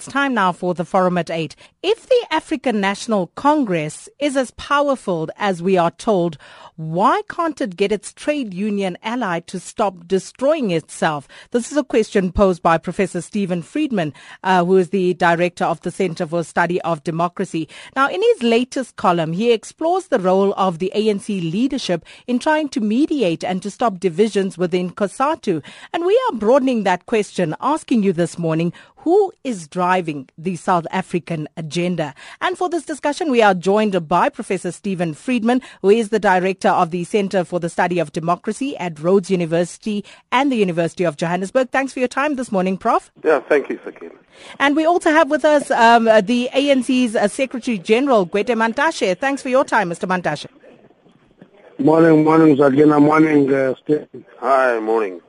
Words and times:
It's 0.00 0.08
time 0.08 0.32
now 0.32 0.52
for 0.52 0.72
the 0.72 0.86
Forum 0.86 1.18
at 1.18 1.28
8. 1.28 1.54
If 1.82 2.08
the 2.08 2.26
African 2.30 2.80
National 2.80 3.26
Congress 3.34 4.08
is 4.18 4.34
as 4.34 4.50
powerful 4.52 5.28
as 5.36 5.62
we 5.62 5.76
are 5.76 5.90
told, 5.90 6.38
why 6.76 7.20
can't 7.28 7.60
it 7.60 7.76
get 7.76 7.92
its 7.92 8.14
trade 8.14 8.54
union 8.54 8.96
ally 9.02 9.40
to 9.40 9.60
stop 9.60 10.08
destroying 10.08 10.70
itself? 10.70 11.28
This 11.50 11.70
is 11.70 11.76
a 11.76 11.84
question 11.84 12.32
posed 12.32 12.62
by 12.62 12.78
Professor 12.78 13.20
Steven 13.20 13.60
Friedman, 13.60 14.14
uh, 14.42 14.64
who 14.64 14.78
is 14.78 14.88
the 14.88 15.12
director 15.12 15.66
of 15.66 15.82
the 15.82 15.90
Center 15.90 16.26
for 16.26 16.44
Study 16.44 16.80
of 16.80 17.04
Democracy. 17.04 17.68
Now, 17.94 18.08
in 18.08 18.22
his 18.22 18.42
latest 18.42 18.96
column, 18.96 19.34
he 19.34 19.52
explores 19.52 20.08
the 20.08 20.18
role 20.18 20.54
of 20.56 20.78
the 20.78 20.90
ANC 20.94 21.28
leadership 21.28 22.06
in 22.26 22.38
trying 22.38 22.70
to 22.70 22.80
mediate 22.80 23.44
and 23.44 23.62
to 23.62 23.70
stop 23.70 24.00
divisions 24.00 24.56
within 24.56 24.92
COSATU. 24.92 25.62
And 25.92 26.06
we 26.06 26.18
are 26.30 26.38
broadening 26.38 26.84
that 26.84 27.04
question, 27.04 27.54
asking 27.60 28.02
you 28.02 28.14
this 28.14 28.38
morning, 28.38 28.72
who 29.02 29.32
is 29.44 29.66
driving 29.66 30.28
the 30.36 30.56
South 30.56 30.86
African 30.90 31.48
agenda? 31.56 32.14
And 32.40 32.56
for 32.56 32.68
this 32.68 32.84
discussion, 32.84 33.30
we 33.30 33.42
are 33.42 33.54
joined 33.54 34.08
by 34.08 34.28
Professor 34.28 34.72
Steven 34.72 35.14
Friedman, 35.14 35.62
who 35.82 35.90
is 35.90 36.10
the 36.10 36.18
director 36.18 36.68
of 36.68 36.90
the 36.90 37.04
Center 37.04 37.44
for 37.44 37.58
the 37.60 37.68
Study 37.68 37.98
of 37.98 38.12
Democracy 38.12 38.76
at 38.76 39.00
Rhodes 39.00 39.30
University 39.30 40.04
and 40.32 40.52
the 40.52 40.56
University 40.56 41.04
of 41.04 41.16
Johannesburg. 41.16 41.70
Thanks 41.70 41.92
for 41.92 41.98
your 42.00 42.08
time 42.08 42.36
this 42.36 42.52
morning, 42.52 42.76
Prof. 42.76 43.10
Yeah, 43.24 43.40
thank 43.40 43.70
you, 43.70 43.80
Sakina. 43.84 44.12
And 44.58 44.76
we 44.76 44.84
also 44.84 45.10
have 45.10 45.30
with 45.30 45.44
us 45.44 45.70
um, 45.70 46.04
the 46.04 46.50
ANC's 46.52 47.16
uh, 47.16 47.28
Secretary 47.28 47.78
General, 47.78 48.26
Gwede 48.26 48.54
Mantashe. 48.54 49.18
Thanks 49.18 49.42
for 49.42 49.48
your 49.48 49.64
time, 49.64 49.90
Mr. 49.90 50.06
Mantashe. 50.08 50.46
Morning, 51.78 52.22
morning, 52.22 52.56
Sakina. 52.56 53.00
Morning, 53.00 53.52
uh, 53.52 53.74
Steve. 53.82 54.06
Hi, 54.40 54.78
morning. 54.78 55.22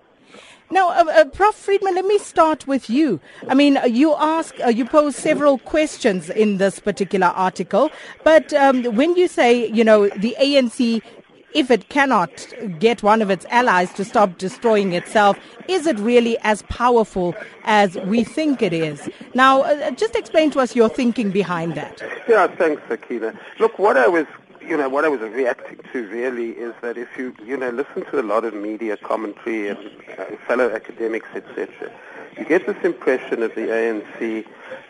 Now, 0.72 0.90
uh, 0.90 1.04
uh, 1.04 1.26
Prof. 1.26 1.54
Friedman, 1.54 1.96
let 1.96 2.06
me 2.06 2.18
start 2.18 2.66
with 2.66 2.90
you. 2.90 3.20
I 3.50 3.54
mean, 3.54 3.76
uh, 3.76 3.84
you 3.86 4.16
ask, 4.16 4.56
uh, 4.64 4.70
you 4.70 4.86
pose 4.86 5.18
several 5.18 5.58
questions 5.58 6.30
in 6.30 6.58
this 6.58 6.80
particular 6.80 7.28
article, 7.28 7.92
but 8.24 8.54
um, 8.54 8.84
when 8.96 9.16
you 9.18 9.28
say, 9.28 9.68
you 9.70 9.84
know, 9.84 10.08
the 10.10 10.36
ANC, 10.40 11.02
if 11.54 11.70
it 11.70 11.90
cannot 11.90 12.48
get 12.80 13.04
one 13.04 13.22
of 13.22 13.30
its 13.30 13.46
allies 13.50 13.92
to 13.94 14.06
stop 14.06 14.38
destroying 14.38 14.94
itself, 14.94 15.38
is 15.68 15.86
it 15.86 16.00
really 16.00 16.38
as 16.40 16.62
powerful 16.64 17.36
as 17.66 17.98
we 18.06 18.24
think 18.24 18.62
it 18.62 18.72
is? 18.72 19.10
Now, 19.34 19.64
uh, 19.64 19.92
just 19.92 20.16
explain 20.16 20.52
to 20.52 20.62
us 20.62 20.74
your 20.74 20.88
thinking 20.88 21.32
behind 21.32 21.76
that. 21.76 22.02
Yeah, 22.30 22.48
thanks, 22.48 22.82
Akina. 22.84 23.38
Look, 23.60 23.78
what 23.78 23.98
I 23.98 24.08
was 24.08 24.26
you 24.68 24.78
know, 24.78 24.90
what 24.90 25.06
I 25.06 25.10
was 25.10 25.22
reacting 25.22 25.80
to 25.92 26.08
really 26.08 26.52
is 26.52 26.74
that 26.82 26.98
if 26.98 27.18
you, 27.18 27.36
you 27.44 27.58
know, 27.58 27.70
listen 27.70 28.06
to 28.12 28.20
a 28.20 28.24
lot 28.24 28.46
of 28.46 28.54
media 28.54 28.98
commentary 28.98 29.70
and 29.70 29.80
uh, 30.18 30.26
fellow 30.48 30.70
academics, 30.70 31.28
etc., 31.34 31.92
you 32.38 32.46
get 32.46 32.66
this 32.66 32.78
impression 32.84 33.44
of 33.44 33.54
the 33.56 33.62
ANC 33.62 34.46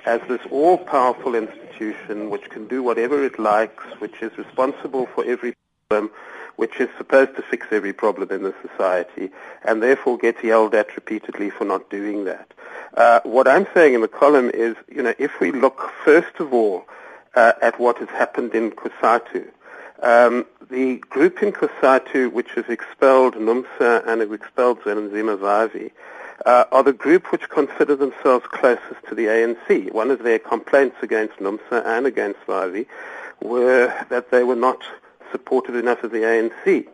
as 0.05 0.21
this 0.27 0.41
all-powerful 0.51 1.35
institution 1.35 2.29
which 2.29 2.49
can 2.49 2.67
do 2.67 2.83
whatever 2.83 3.23
it 3.23 3.39
likes, 3.39 3.83
which 3.99 4.21
is 4.21 4.37
responsible 4.37 5.07
for 5.07 5.25
every 5.25 5.55
problem, 5.89 6.11
which 6.57 6.79
is 6.79 6.89
supposed 6.97 7.35
to 7.35 7.41
fix 7.41 7.67
every 7.71 7.93
problem 7.93 8.29
in 8.31 8.43
the 8.43 8.53
society, 8.61 9.31
and 9.63 9.81
therefore 9.81 10.17
gets 10.17 10.43
yelled 10.43 10.75
at 10.75 10.95
repeatedly 10.95 11.49
for 11.49 11.65
not 11.65 11.89
doing 11.89 12.25
that. 12.25 12.53
Uh, 12.93 13.21
what 13.23 13.47
I'm 13.47 13.65
saying 13.73 13.93
in 13.93 14.01
the 14.01 14.07
column 14.07 14.51
is, 14.53 14.75
you 14.87 15.01
know, 15.01 15.13
if 15.17 15.39
we 15.39 15.51
look 15.51 15.91
first 16.03 16.39
of 16.39 16.53
all 16.53 16.85
uh, 17.35 17.53
at 17.61 17.79
what 17.79 17.97
has 17.99 18.09
happened 18.09 18.53
in 18.53 18.71
COSATU, 18.71 19.49
um, 20.01 20.45
the 20.69 20.97
group 21.09 21.43
in 21.43 21.51
COSATU, 21.51 22.31
which 22.31 22.51
has 22.51 22.65
expelled 22.69 23.35
NUMSA 23.35 24.07
and 24.07 24.21
has 24.21 24.31
expelled 24.31 24.79
Zwelinzima 24.81 25.37
Vavi, 25.37 25.91
uh, 26.45 26.65
are 26.71 26.83
the 26.83 26.93
group 26.93 27.31
which 27.31 27.49
consider 27.49 27.95
themselves 27.95 28.45
closest 28.47 29.05
to 29.07 29.15
the 29.15 29.25
ANC. 29.25 29.91
One 29.91 30.09
of 30.09 30.23
their 30.23 30.39
complaints 30.39 30.97
against 31.01 31.37
NUMSA 31.37 31.85
and 31.85 32.07
against 32.07 32.39
Vavi 32.47 32.87
were 33.41 33.93
that 34.09 34.31
they 34.31 34.43
were 34.43 34.55
not 34.55 34.83
supported 35.31 35.75
enough 35.75 36.03
of 36.03 36.11
the 36.11 36.19
ANC. 36.19 36.87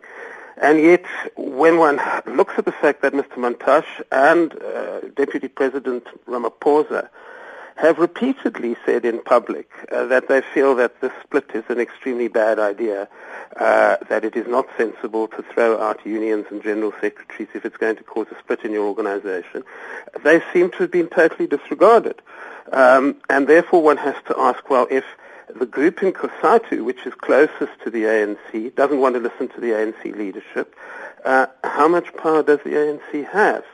And 0.60 0.80
yet, 0.80 1.04
when 1.36 1.78
one 1.78 2.00
looks 2.26 2.54
at 2.58 2.64
the 2.64 2.72
fact 2.72 3.02
that 3.02 3.12
Mr. 3.12 3.36
Mantashe 3.36 4.02
and 4.10 4.60
uh, 4.60 5.00
Deputy 5.14 5.48
President 5.48 6.04
Ramaphosa 6.26 7.08
have 7.78 7.98
repeatedly 7.98 8.76
said 8.84 9.04
in 9.04 9.22
public 9.22 9.70
uh, 9.92 10.04
that 10.06 10.26
they 10.26 10.40
feel 10.40 10.74
that 10.74 11.00
the 11.00 11.12
split 11.22 11.48
is 11.54 11.62
an 11.68 11.78
extremely 11.78 12.26
bad 12.26 12.58
idea, 12.58 13.08
uh, 13.56 13.96
that 14.08 14.24
it 14.24 14.34
is 14.34 14.48
not 14.48 14.66
sensible 14.76 15.28
to 15.28 15.44
throw 15.54 15.80
out 15.80 16.04
unions 16.04 16.46
and 16.50 16.60
general 16.60 16.92
secretaries 17.00 17.48
if 17.54 17.64
it's 17.64 17.76
going 17.76 17.94
to 17.94 18.02
cause 18.02 18.26
a 18.32 18.38
split 18.40 18.64
in 18.64 18.72
your 18.72 18.84
organization. 18.84 19.62
They 20.24 20.42
seem 20.52 20.72
to 20.72 20.78
have 20.78 20.90
been 20.90 21.06
totally 21.06 21.46
disregarded. 21.46 22.20
Um, 22.72 23.16
and 23.30 23.46
therefore 23.46 23.80
one 23.80 23.96
has 23.98 24.16
to 24.26 24.34
ask, 24.36 24.68
well, 24.68 24.88
if 24.90 25.04
the 25.54 25.64
group 25.64 26.02
in 26.02 26.12
COSATU, 26.12 26.84
which 26.84 27.06
is 27.06 27.14
closest 27.14 27.72
to 27.84 27.90
the 27.90 28.02
ANC, 28.02 28.74
doesn't 28.74 28.98
want 28.98 29.14
to 29.14 29.20
listen 29.20 29.48
to 29.50 29.60
the 29.60 29.68
ANC 29.68 30.16
leadership, 30.16 30.74
uh, 31.24 31.46
how 31.62 31.86
much 31.86 32.12
power 32.16 32.42
does 32.42 32.58
the 32.64 32.70
ANC 32.70 33.28
have? 33.30 33.64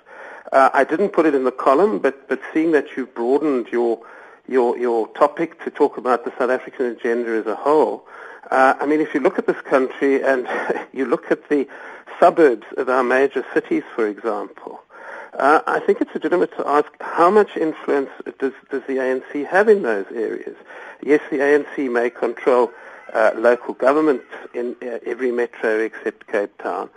Uh, 0.53 0.71
I 0.73 0.85
didn't 0.85 1.11
put 1.11 1.27
it 1.27 1.35
in 1.35 1.45
the 1.45 1.53
column, 1.53 1.99
but, 1.99 2.29
but 2.29 2.41
seeing 2.53 2.73
that 2.73 2.97
you've 2.97 3.15
broadened 3.15 3.69
your, 3.69 4.01
your, 4.47 4.77
your 4.79 5.09
topic 5.09 5.63
to 5.65 5.71
talk 5.71 5.97
about 5.97 6.25
the 6.25 6.33
South 6.39 6.51
African 6.51 6.87
agenda 6.87 7.31
as 7.31 7.47
a 7.47 7.57
whole, 7.57 8.07
uh, 8.51 8.75
I 8.79 8.87
mean, 8.87 9.01
if 9.01 9.15
you 9.15 9.21
look 9.21 9.39
at 9.39 9.47
this 9.47 9.61
country 9.63 10.23
and 10.23 10.47
you 10.93 11.07
look 11.07 11.31
at 11.31 11.49
the 11.49 11.67
suburbs 12.21 12.67
of 12.77 12.89
our 12.89 13.03
major 13.03 13.45
cities, 13.55 13.83
for 13.95 14.07
example, 14.07 14.81
uh, 15.39 15.61
I 15.67 15.81
think 15.81 16.01
it's 16.01 16.15
legitimate 16.15 16.57
to 16.57 16.69
ask 16.69 16.87
how 17.01 17.31
much 17.31 17.57
influence 17.57 18.11
does, 18.39 18.53
does 18.71 18.83
the 18.87 18.99
ANC 18.99 19.47
have 19.47 19.69
in 19.69 19.83
those 19.83 20.07
areas? 20.15 20.57
Yes, 21.03 21.21
the 21.31 21.39
ANC 21.39 21.91
may 21.91 22.11
control 22.11 22.71
uh, 23.13 23.33
local 23.37 23.75
government 23.75 24.23
in 24.55 24.77
uh, 24.83 24.99
every 25.07 25.33
metro 25.33 25.81
except 25.81 26.27
Cape 26.29 26.57
Town. 26.63 26.89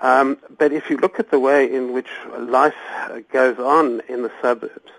Um, 0.00 0.38
but 0.58 0.72
if 0.72 0.90
you 0.90 0.98
look 0.98 1.18
at 1.18 1.30
the 1.30 1.38
way 1.38 1.72
in 1.72 1.92
which 1.92 2.08
life 2.38 2.74
goes 3.32 3.58
on 3.58 4.02
in 4.08 4.22
the 4.22 4.30
suburbs, 4.42 4.90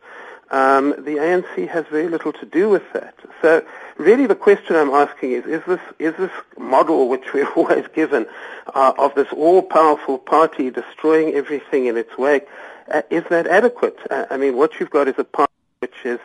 um, 0.50 0.92
the 0.92 1.18
ANC 1.18 1.68
has 1.68 1.86
very 1.88 2.08
little 2.08 2.32
to 2.34 2.46
do 2.46 2.70
with 2.70 2.84
that. 2.94 3.16
So 3.42 3.66
really 3.98 4.28
the 4.28 4.36
question 4.36 4.76
I'm 4.76 4.90
asking 4.90 5.34
is, 5.34 5.46
is 5.46 5.62
this, 5.68 5.82
is 6.00 6.16
this 6.16 6.32
model 6.58 7.10
which 7.10 7.34
we're 7.34 7.48
always 7.56 7.86
given 7.94 8.26
uh, 8.74 8.94
of 8.98 9.14
this 9.16 9.28
all-powerful 9.34 10.20
party 10.20 10.70
destroying 10.70 11.34
everything 11.34 11.88
in 11.88 11.98
its 11.98 12.18
wake, 12.18 12.48
uh, 12.92 13.02
is 13.10 13.24
that 13.30 13.48
adequate? 13.48 13.98
Uh, 14.10 14.26
I 14.30 14.38
mean, 14.38 14.56
what 14.56 14.80
you've 14.80 14.90
got 14.90 15.08
is 15.08 15.16
a 15.18 15.24
party 15.26 15.52
which 15.80 16.06
is 16.06 16.20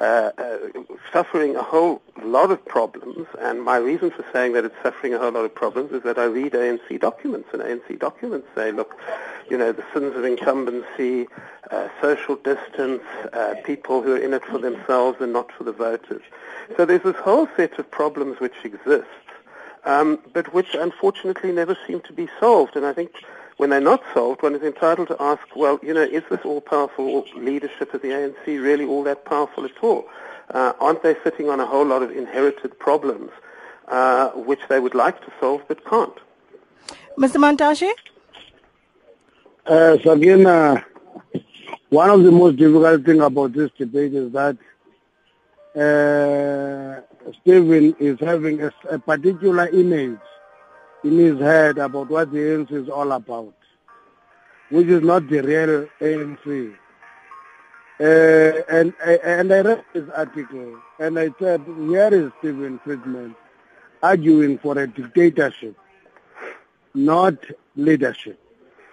uh, 0.00 0.30
uh, 0.38 0.58
suffering 1.12 1.56
a 1.56 1.62
whole 1.62 2.02
lot 2.22 2.50
of 2.50 2.64
problems, 2.64 3.26
and 3.40 3.62
my 3.62 3.76
reason 3.76 4.10
for 4.10 4.24
saying 4.32 4.52
that 4.52 4.64
it's 4.64 4.74
suffering 4.82 5.14
a 5.14 5.18
whole 5.18 5.32
lot 5.32 5.44
of 5.44 5.54
problems 5.54 5.92
is 5.92 6.02
that 6.02 6.18
I 6.18 6.24
read 6.24 6.52
ANC 6.52 7.00
documents, 7.00 7.48
and 7.52 7.62
ANC 7.62 7.98
documents 7.98 8.48
say, 8.54 8.72
look, 8.72 8.96
you 9.50 9.56
know, 9.56 9.72
the 9.72 9.84
sins 9.92 10.14
of 10.16 10.24
incumbency, 10.24 11.26
uh, 11.70 11.88
social 12.00 12.36
distance, 12.36 13.02
uh, 13.32 13.54
people 13.64 14.02
who 14.02 14.14
are 14.14 14.18
in 14.18 14.34
it 14.34 14.44
for 14.44 14.58
themselves 14.58 15.18
and 15.20 15.32
not 15.32 15.50
for 15.52 15.64
the 15.64 15.72
voters. 15.72 16.22
So 16.76 16.84
there's 16.84 17.02
this 17.02 17.16
whole 17.16 17.48
set 17.56 17.78
of 17.78 17.90
problems 17.90 18.40
which 18.40 18.64
exist, 18.64 19.06
um, 19.84 20.18
but 20.32 20.52
which 20.52 20.74
unfortunately 20.74 21.52
never 21.52 21.76
seem 21.86 22.00
to 22.02 22.12
be 22.12 22.28
solved, 22.40 22.76
and 22.76 22.84
I 22.84 22.92
think 22.92 23.12
when 23.58 23.70
they're 23.70 23.80
not 23.80 24.02
solved, 24.14 24.42
one 24.42 24.54
is 24.54 24.62
entitled 24.62 25.08
to 25.08 25.16
ask, 25.20 25.42
well, 25.54 25.78
you 25.82 25.92
know, 25.92 26.02
is 26.02 26.22
this 26.30 26.40
all-powerful 26.44 27.26
leadership 27.36 27.92
of 27.92 28.00
the 28.02 28.08
ANC 28.08 28.46
really 28.46 28.84
all 28.84 29.02
that 29.02 29.24
powerful 29.24 29.64
at 29.64 29.72
all? 29.82 30.08
Uh, 30.50 30.72
aren't 30.80 31.02
they 31.02 31.16
sitting 31.24 31.50
on 31.50 31.60
a 31.60 31.66
whole 31.66 31.84
lot 31.84 32.02
of 32.02 32.10
inherited 32.16 32.78
problems 32.78 33.30
uh, 33.88 34.30
which 34.30 34.60
they 34.68 34.78
would 34.78 34.94
like 34.94 35.20
to 35.20 35.32
solve 35.40 35.60
but 35.66 35.84
can't? 35.84 36.18
Mr. 37.18 37.36
Mantashe? 37.36 37.90
Uh, 39.66 39.98
so 40.04 40.12
again, 40.12 40.46
uh, 40.46 40.80
one 41.90 42.10
of 42.10 42.22
the 42.22 42.30
most 42.30 42.56
difficult 42.56 43.04
things 43.04 43.22
about 43.22 43.52
this 43.52 43.70
debate 43.76 44.14
is 44.14 44.32
that 44.32 44.56
uh, 45.74 47.32
Steven 47.40 47.94
is 47.98 48.18
having 48.20 48.62
a, 48.62 48.72
a 48.88 48.98
particular 49.00 49.66
image 49.66 50.18
in 51.04 51.18
his 51.18 51.38
head 51.38 51.78
about 51.78 52.08
what 52.08 52.30
the 52.32 52.38
ANC 52.38 52.72
is 52.72 52.88
all 52.88 53.12
about, 53.12 53.54
which 54.70 54.86
is 54.86 55.02
not 55.02 55.28
the 55.28 55.40
real 55.40 55.86
ANC. 56.00 56.74
Uh, 58.00 58.62
and, 58.70 58.94
and 59.02 59.52
I 59.52 59.60
read 59.60 59.84
this 59.92 60.08
article 60.14 60.80
and 61.00 61.18
I 61.18 61.30
said, 61.38 61.62
here 61.66 62.08
is 62.12 62.30
Steven 62.38 62.78
Friedman 62.84 63.34
arguing 64.02 64.58
for 64.58 64.78
a 64.78 64.86
dictatorship, 64.86 65.76
not 66.94 67.34
leadership. 67.74 68.38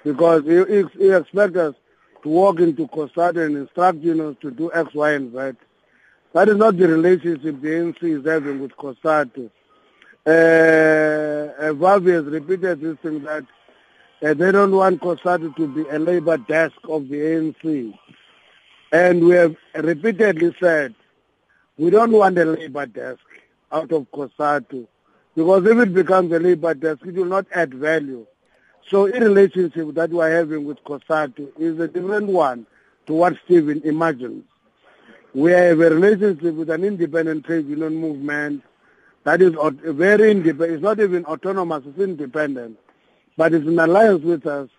Because 0.04 0.44
he, 0.44 0.84
he 0.98 1.12
expects 1.12 1.58
us 1.58 1.76
to 2.24 2.30
walk 2.30 2.60
into 2.60 2.88
COSATU 2.88 3.46
and 3.46 3.58
instruct 3.58 4.00
unions 4.00 4.38
to 4.42 4.52
do 4.52 4.72
X, 4.74 4.94
Y, 4.94 5.12
and 5.12 5.32
Z. 5.32 5.58
That 6.34 6.50
is 6.50 6.58
not 6.58 6.78
the 6.78 6.88
relationship 6.88 7.62
the 7.62 7.68
ANC 7.68 8.04
is 8.04 8.26
having 8.26 8.60
with 8.60 8.76
COSATU. 8.76 9.50
Uh, 10.26 11.72
Vavi 11.74 12.14
has 12.14 12.26
repeated 12.26 12.82
this 12.82 12.98
thing 12.98 13.22
that 13.24 13.44
uh, 14.24 14.34
they 14.34 14.52
don't 14.52 14.72
want 14.72 15.00
COSATU 15.00 15.56
to 15.56 15.68
be 15.68 15.88
a 15.90 16.00
labor 16.00 16.38
desk 16.38 16.78
of 16.86 17.08
the 17.10 17.16
ANC. 17.16 17.94
And 18.92 19.24
we 19.24 19.36
have 19.36 19.56
repeatedly 19.76 20.56
said 20.60 20.96
we 21.78 21.92
don't 21.92 22.12
want 22.12 22.40
a 22.40 22.46
labor 22.46 22.88
desk 22.88 23.20
out 23.72 23.92
of 23.92 24.10
COSATU 24.12 24.88
because 25.36 25.66
if 25.68 25.78
it 25.78 25.94
becomes 25.94 26.32
a 26.32 26.40
labor 26.40 26.74
desk, 26.74 27.06
it 27.06 27.14
will 27.14 27.26
not 27.26 27.46
add 27.54 27.76
value. 27.76 28.26
So 28.90 29.06
in 29.06 29.22
relationship 29.22 29.94
that 29.94 30.10
we 30.10 30.22
are 30.22 30.32
having 30.32 30.66
with 30.66 30.84
COSATU 30.86 31.52
is 31.60 31.80
a 31.80 31.88
different 31.88 32.28
one 32.28 32.66
to 33.06 33.14
what 33.14 33.36
Steven 33.46 33.80
imagines. 33.84 34.44
We 35.36 35.52
have 35.52 35.80
a 35.82 35.90
relationship 35.92 36.56
with 36.56 36.72
an 36.72 36.84
independent 36.84 37.46
trade 37.46 37.68
union 37.68 37.96
movement 37.96 38.64
that 39.26 39.42
is 39.42 39.54
very 39.84 40.32
independent. 40.32 40.72
It's 40.72 40.84
not 40.84 41.00
even 41.00 41.26
autonomous, 41.26 41.84
it's 41.88 42.00
independent. 42.00 42.80
But 43.36 43.54
it's 43.54 43.66
in 43.68 43.78
alliance 43.80 44.24
with 44.24 44.46
us. 44.46 44.70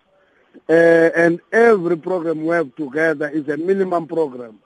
Uh, 0.69 0.71
and 0.71 1.39
every 1.51 1.97
program 1.97 2.45
we 2.45 2.55
have 2.55 2.73
together 2.75 3.27
is 3.27 3.47
a 3.49 3.57
minimum 3.57 4.07
program. 4.07 4.59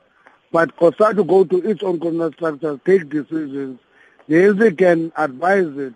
But 0.51 0.75
COSATU 0.77 1.27
go 1.27 1.43
to 1.45 1.57
its 1.67 1.81
own 1.81 1.99
constitutional 1.99 2.31
structure, 2.33 2.79
take 2.85 3.09
decisions. 3.09 3.79
The 4.27 4.35
ANC 4.35 4.77
can 4.77 5.11
advise 5.17 5.75
it. 5.77 5.95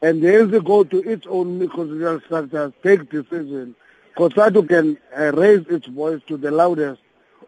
And 0.00 0.22
the 0.22 0.28
ANC 0.28 0.64
go 0.64 0.84
to 0.84 0.98
its 1.02 1.26
own 1.26 1.58
constitutional 1.68 2.20
structure, 2.20 2.72
take 2.84 3.10
decisions. 3.10 3.74
COSATU 4.16 4.68
can 4.68 4.98
uh, 5.18 5.32
raise 5.32 5.66
its 5.66 5.88
voice 5.88 6.22
to 6.28 6.36
the 6.36 6.52
loudest 6.52 7.02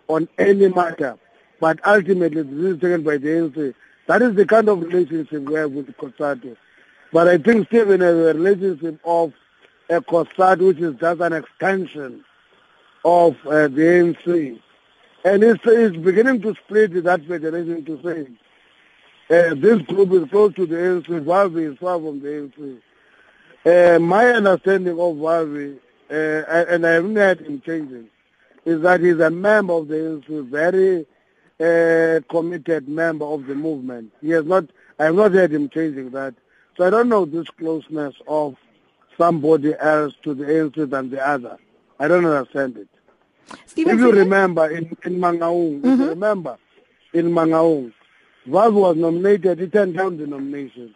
on 0.08 0.28
any 0.38 0.68
matter. 0.68 1.16
But 1.60 1.78
ultimately, 1.86 2.42
this 2.42 2.74
is 2.74 2.80
taken 2.80 3.04
by 3.04 3.18
the 3.18 3.28
ANC. 3.28 3.74
That 4.08 4.22
is 4.22 4.34
the 4.34 4.46
kind 4.46 4.70
of 4.70 4.82
relationship 4.82 5.42
we 5.42 5.54
have 5.54 5.70
with 5.70 5.94
COSATU. 5.98 6.56
But 7.12 7.28
I 7.28 7.36
think 7.36 7.68
Steven 7.68 8.00
has 8.00 8.14
a 8.16 8.34
relationship 8.34 8.98
of 9.04 9.34
a 9.90 10.00
COSATU 10.00 10.66
which 10.68 10.78
is 10.78 10.96
just 10.96 11.20
an 11.20 11.34
extension 11.34 12.24
of 13.04 13.36
uh, 13.46 13.68
the 13.68 13.82
ANC. 13.82 14.60
And 15.26 15.44
it's, 15.44 15.60
it's 15.66 15.96
beginning 15.98 16.40
to 16.40 16.54
split 16.54 17.04
that 17.04 17.26
federation 17.26 17.84
to 17.84 18.00
say 18.02 18.26
uh, 19.30 19.54
this 19.54 19.82
group 19.82 20.10
is 20.12 20.30
close 20.30 20.54
to 20.54 20.64
the 20.64 20.76
ANC, 20.76 21.04
Vavi 21.22 21.70
is 21.70 21.78
far 21.78 21.98
from 21.98 22.20
the 22.20 22.28
ANC. 22.28 22.80
Uh, 23.66 23.98
my 23.98 24.24
understanding 24.28 24.94
of 24.94 25.16
Vavi, 25.16 25.78
uh, 26.10 26.14
and 26.14 26.86
I 26.86 26.92
haven't 26.92 27.16
heard 27.16 27.40
him 27.40 27.60
changing, 27.60 28.08
is 28.64 28.80
that 28.80 29.02
he's 29.02 29.20
a 29.20 29.28
member 29.28 29.74
of 29.74 29.88
the 29.88 29.96
ANC, 29.96 30.48
very 30.48 31.06
a 31.60 32.22
committed 32.28 32.88
member 32.88 33.24
of 33.24 33.46
the 33.46 33.54
movement. 33.54 34.12
He 34.20 34.30
has 34.30 34.44
not, 34.44 34.66
I 34.98 35.06
have 35.06 35.14
not 35.14 35.32
heard 35.32 35.52
him 35.52 35.68
changing 35.68 36.10
that. 36.10 36.34
So 36.76 36.86
I 36.86 36.90
don't 36.90 37.08
know 37.08 37.24
this 37.24 37.48
closeness 37.50 38.14
of 38.26 38.56
somebody 39.16 39.74
else 39.78 40.14
to 40.22 40.34
the 40.34 40.44
ANC 40.44 40.88
than 40.88 41.10
the 41.10 41.26
other. 41.26 41.58
I 41.98 42.06
don't 42.08 42.24
understand 42.24 42.76
it. 42.76 42.88
Steven 43.66 43.94
if 43.94 44.00
you 44.00 44.12
remember 44.12 44.70
in, 44.70 44.96
in 45.04 45.18
Mangaung, 45.18 45.80
mm-hmm. 45.80 45.84
if 45.84 45.84
you 45.84 45.90
mm-hmm. 45.90 46.08
remember 46.08 46.58
in 47.12 47.26
Mangaung, 47.30 47.92
Vav 48.46 48.72
was 48.72 48.96
nominated, 48.96 49.58
he 49.58 49.66
turned 49.66 49.96
down 49.96 50.16
the 50.16 50.26
nomination. 50.26 50.94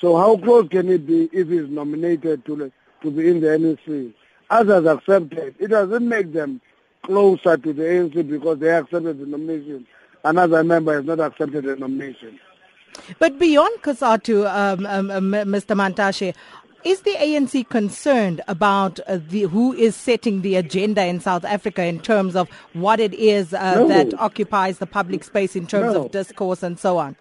So 0.00 0.16
how 0.16 0.36
close 0.36 0.68
can 0.68 0.88
it 0.90 1.06
be 1.06 1.30
if 1.32 1.48
he's 1.48 1.68
nominated 1.68 2.44
to, 2.46 2.70
to 3.02 3.10
be 3.10 3.28
in 3.28 3.40
the 3.40 3.58
NEC? 3.58 4.12
Others 4.50 4.86
accepted. 4.86 5.54
It 5.58 5.68
doesn't 5.68 6.06
make 6.06 6.32
them 6.32 6.60
closer 7.04 7.56
to 7.56 7.72
the 7.72 7.82
ANC 7.82 8.28
because 8.28 8.58
they 8.58 8.70
accepted 8.70 9.18
the 9.18 9.26
nomination. 9.26 9.86
Another 10.24 10.64
member 10.64 10.94
has 10.94 11.04
not 11.04 11.20
accepted 11.20 11.64
the 11.64 11.76
nomination. 11.76 12.38
But 13.18 13.38
beyond 13.38 13.82
COSATU, 13.82 14.46
um, 14.46 14.86
um, 14.86 15.10
um, 15.10 15.32
Mr. 15.50 15.76
Mantashe, 15.76 16.34
is 16.84 17.00
the 17.00 17.12
ANC 17.12 17.68
concerned 17.68 18.42
about 18.46 19.00
uh, 19.00 19.18
the, 19.28 19.42
who 19.42 19.72
is 19.72 19.96
setting 19.96 20.42
the 20.42 20.56
agenda 20.56 21.04
in 21.04 21.18
South 21.18 21.44
Africa 21.44 21.84
in 21.84 21.98
terms 21.98 22.36
of 22.36 22.48
what 22.74 23.00
it 23.00 23.14
is 23.14 23.54
uh, 23.54 23.76
no. 23.76 23.88
that 23.88 24.14
occupies 24.20 24.78
the 24.78 24.86
public 24.86 25.24
space 25.24 25.56
in 25.56 25.66
terms 25.66 25.94
no. 25.94 26.04
of 26.04 26.12
discourse 26.12 26.62
and 26.62 26.78
so 26.78 26.98
on? 26.98 27.16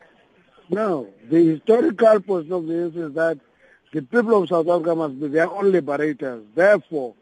No. 0.69 1.07
The 1.29 1.53
historical 1.53 2.19
position 2.19 2.53
of 2.53 2.67
the 2.67 2.73
ANC 2.73 3.09
is 3.09 3.13
that 3.15 3.39
the 3.93 4.01
people 4.01 4.43
of 4.43 4.49
South 4.49 4.67
Africa 4.67 4.95
must 4.95 5.19
be 5.19 5.27
their 5.29 5.49
own 5.49 5.71
liberators. 5.71 6.43
Therefore, 6.55 7.15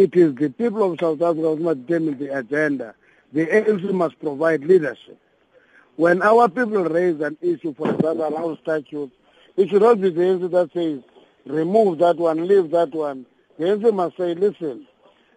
it 0.00 0.16
is 0.16 0.34
the 0.34 0.48
people 0.48 0.92
of 0.92 0.98
South 0.98 1.20
Africa 1.20 1.54
who 1.54 1.56
must 1.56 1.86
determine 1.86 2.18
the 2.18 2.36
agenda. 2.36 2.94
The 3.32 3.46
ANC 3.46 3.92
must 3.92 4.18
provide 4.18 4.64
leadership. 4.64 5.18
When 5.96 6.22
our 6.22 6.48
people 6.48 6.84
raise 6.84 7.20
an 7.20 7.36
issue, 7.42 7.74
for 7.74 7.90
example, 7.90 8.22
around 8.22 8.58
statutes, 8.62 9.12
it 9.58 9.68
should 9.68 9.82
not 9.82 10.00
be 10.00 10.08
the 10.08 10.20
ANC 10.22 10.50
that 10.52 10.72
says, 10.72 11.02
remove 11.44 11.98
that 11.98 12.16
one, 12.16 12.48
leave 12.48 12.70
that 12.70 12.94
one. 12.94 13.26
The 13.58 13.66
ANC 13.66 13.92
must 13.92 14.16
say, 14.16 14.34
listen, 14.34 14.86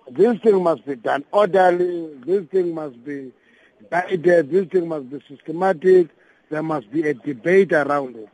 this 0.10 0.40
thing 0.40 0.64
must 0.64 0.86
be 0.86 0.96
done 0.96 1.26
orderly, 1.34 2.14
this 2.26 2.46
thing 2.46 2.74
must 2.74 3.04
be 3.04 3.34
guided, 3.92 4.50
this 4.50 4.68
thing 4.68 4.88
must 4.88 5.10
be 5.10 5.22
systematic, 5.28 6.08
there 6.50 6.64
must 6.64 6.90
be 6.90 7.06
a 7.10 7.14
debate 7.14 7.74
around 7.74 8.16
it. 8.16 8.30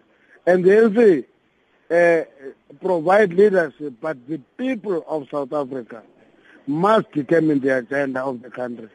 And 0.45 0.63
the 0.63 0.69
ANC 0.69 1.25
uh, 1.89 2.75
provide 2.79 3.33
leadership, 3.33 3.93
but 3.99 4.27
the 4.27 4.37
people 4.57 5.03
of 5.07 5.27
South 5.31 5.51
Africa 5.53 6.03
must 6.69 7.11
determine 7.11 7.59
the 7.59 7.77
agenda 7.77 8.21
of 8.21 8.41
the 8.41 8.49
country. 8.49 8.89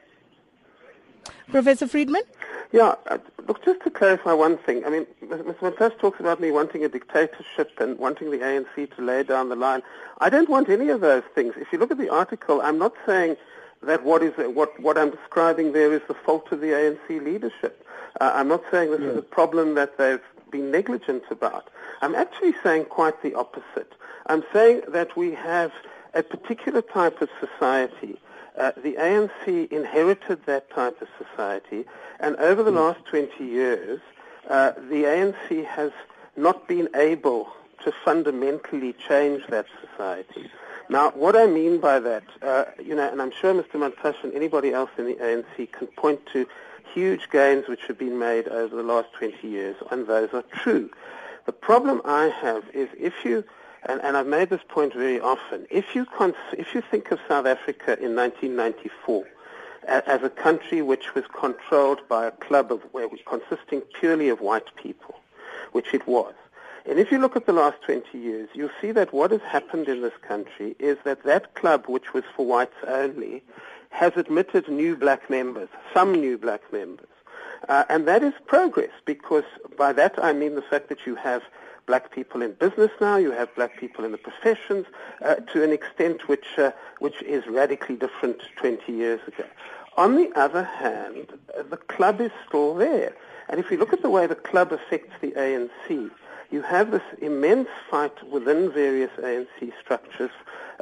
Professor 1.48 1.86
Friedman? 1.86 2.22
Yeah, 2.72 2.94
uh, 3.06 3.18
look, 3.46 3.64
just 3.64 3.82
to 3.82 3.90
clarify 3.90 4.32
one 4.32 4.58
thing. 4.58 4.84
I 4.84 4.90
mean, 4.90 5.06
Mr. 5.22 5.54
Mantashe 5.54 5.98
talks 5.98 6.18
about 6.18 6.40
me 6.40 6.50
wanting 6.50 6.84
a 6.84 6.88
dictatorship 6.88 7.72
and 7.78 7.98
wanting 7.98 8.30
the 8.30 8.38
ANC 8.38 8.96
to 8.96 9.02
lay 9.02 9.22
down 9.22 9.48
the 9.48 9.56
line. 9.56 9.82
I 10.18 10.30
don't 10.30 10.48
want 10.48 10.68
any 10.68 10.88
of 10.88 11.00
those 11.00 11.22
things. 11.34 11.54
If 11.56 11.72
you 11.72 11.78
look 11.78 11.90
at 11.90 11.98
the 11.98 12.08
article, 12.08 12.60
I'm 12.62 12.78
not 12.78 12.94
saying 13.06 13.36
that 13.82 14.02
what 14.04 14.22
is 14.22 14.32
what 14.36 14.80
what 14.80 14.96
I'm 14.96 15.10
describing 15.10 15.72
there 15.72 15.92
is 15.92 16.00
the 16.08 16.14
fault 16.14 16.50
of 16.50 16.60
the 16.60 16.68
ANC 16.68 17.24
leadership. 17.24 17.86
Uh, 18.20 18.32
I'm 18.34 18.48
not 18.48 18.62
saying 18.70 18.90
this 18.90 19.00
yes. 19.00 19.12
is 19.12 19.18
a 19.18 19.22
problem 19.22 19.74
that 19.74 19.98
they've 19.98 20.22
been 20.50 20.70
negligent 20.70 21.24
about. 21.30 21.68
I'm 22.00 22.14
actually 22.14 22.54
saying 22.62 22.86
quite 22.86 23.22
the 23.22 23.34
opposite. 23.34 23.92
I'm 24.26 24.42
saying 24.52 24.82
that 24.88 25.16
we 25.16 25.32
have 25.32 25.72
a 26.14 26.22
particular 26.22 26.82
type 26.82 27.20
of 27.20 27.28
society. 27.40 28.18
Uh, 28.56 28.72
the 28.76 28.92
ANC 28.92 29.70
inherited 29.72 30.44
that 30.46 30.70
type 30.70 31.00
of 31.02 31.08
society, 31.18 31.84
and 32.20 32.36
over 32.36 32.62
the 32.62 32.70
hmm. 32.70 32.78
last 32.78 33.04
20 33.06 33.44
years, 33.44 34.00
uh, 34.48 34.72
the 34.88 35.04
ANC 35.04 35.64
has 35.64 35.90
not 36.36 36.68
been 36.68 36.88
able 36.94 37.48
to 37.82 37.92
fundamentally 38.04 38.92
change 38.92 39.42
that 39.48 39.66
society. 39.80 40.50
Now, 40.88 41.10
what 41.12 41.34
I 41.34 41.46
mean 41.46 41.78
by 41.78 41.98
that, 42.00 42.24
uh, 42.42 42.64
you 42.82 42.94
know, 42.94 43.10
and 43.10 43.20
I'm 43.20 43.32
sure 43.32 43.54
Mr. 43.54 43.74
Mantashe 43.74 44.22
and 44.22 44.34
anybody 44.34 44.72
else 44.72 44.90
in 44.98 45.06
the 45.06 45.14
ANC 45.14 45.72
can 45.72 45.86
point 45.88 46.20
to 46.32 46.46
huge 46.92 47.30
gains 47.30 47.66
which 47.68 47.86
have 47.86 47.98
been 47.98 48.18
made 48.18 48.48
over 48.48 48.76
the 48.76 48.82
last 48.82 49.12
20 49.14 49.48
years, 49.48 49.76
and 49.90 50.06
those 50.06 50.28
are 50.32 50.42
true. 50.42 50.90
The 51.46 51.52
problem 51.52 52.00
I 52.04 52.26
have 52.26 52.64
is 52.72 52.88
if 52.98 53.24
you 53.24 53.44
and, 53.86 54.00
and 54.02 54.16
I've 54.16 54.26
made 54.26 54.50
this 54.50 54.62
point 54.68 54.94
very 54.94 55.20
often. 55.20 55.66
If 55.70 55.94
you, 55.94 56.04
cons- 56.06 56.34
if 56.52 56.74
you 56.74 56.80
think 56.80 57.10
of 57.10 57.18
South 57.28 57.46
Africa 57.46 57.98
in 58.00 58.14
1994 58.16 59.26
a- 59.86 60.08
as 60.08 60.22
a 60.22 60.30
country 60.30 60.82
which 60.82 61.14
was 61.14 61.24
controlled 61.38 62.00
by 62.08 62.26
a 62.26 62.30
club 62.30 62.72
of, 62.72 62.82
where 62.92 63.08
consisting 63.26 63.82
purely 63.98 64.28
of 64.28 64.40
white 64.40 64.74
people, 64.76 65.14
which 65.72 65.92
it 65.92 66.06
was, 66.06 66.34
and 66.86 66.98
if 66.98 67.10
you 67.10 67.18
look 67.18 67.34
at 67.34 67.46
the 67.46 67.52
last 67.52 67.80
20 67.82 68.18
years, 68.18 68.48
you'll 68.52 68.68
see 68.80 68.92
that 68.92 69.12
what 69.12 69.30
has 69.30 69.40
happened 69.40 69.88
in 69.88 70.02
this 70.02 70.12
country 70.20 70.76
is 70.78 70.98
that 71.04 71.22
that 71.22 71.54
club, 71.54 71.86
which 71.86 72.12
was 72.12 72.24
for 72.36 72.44
whites 72.44 72.76
only, 72.86 73.42
has 73.88 74.12
admitted 74.16 74.68
new 74.68 74.94
black 74.94 75.30
members, 75.30 75.68
some 75.94 76.12
new 76.12 76.36
black 76.36 76.60
members. 76.72 77.06
Uh, 77.68 77.84
and 77.88 78.06
that 78.06 78.22
is 78.22 78.34
progress 78.46 78.90
because 79.06 79.44
by 79.78 79.92
that 79.94 80.22
I 80.22 80.34
mean 80.34 80.54
the 80.54 80.62
fact 80.62 80.90
that 80.90 81.06
you 81.06 81.14
have 81.14 81.42
black 81.86 82.10
people 82.10 82.42
in 82.42 82.52
business 82.52 82.90
now, 83.00 83.16
you 83.16 83.30
have 83.30 83.54
black 83.54 83.78
people 83.78 84.04
in 84.04 84.12
the 84.12 84.18
professions 84.18 84.86
uh, 85.22 85.36
to 85.36 85.62
an 85.62 85.72
extent 85.72 86.28
which, 86.28 86.58
uh, 86.58 86.72
which 86.98 87.22
is 87.22 87.46
radically 87.46 87.96
different 87.96 88.42
20 88.56 88.92
years 88.92 89.20
ago. 89.26 89.44
On 89.96 90.16
the 90.16 90.32
other 90.34 90.64
hand, 90.64 91.38
uh, 91.56 91.62
the 91.62 91.76
club 91.76 92.20
is 92.20 92.32
still 92.48 92.74
there. 92.74 93.14
And 93.48 93.60
if 93.60 93.70
you 93.70 93.76
look 93.76 93.92
at 93.92 94.02
the 94.02 94.10
way 94.10 94.26
the 94.26 94.34
club 94.34 94.72
affects 94.72 95.12
the 95.20 95.32
ANC, 95.32 96.10
you 96.50 96.62
have 96.62 96.90
this 96.90 97.02
immense 97.20 97.68
fight 97.90 98.26
within 98.28 98.70
various 98.72 99.10
ANC 99.18 99.72
structures 99.80 100.30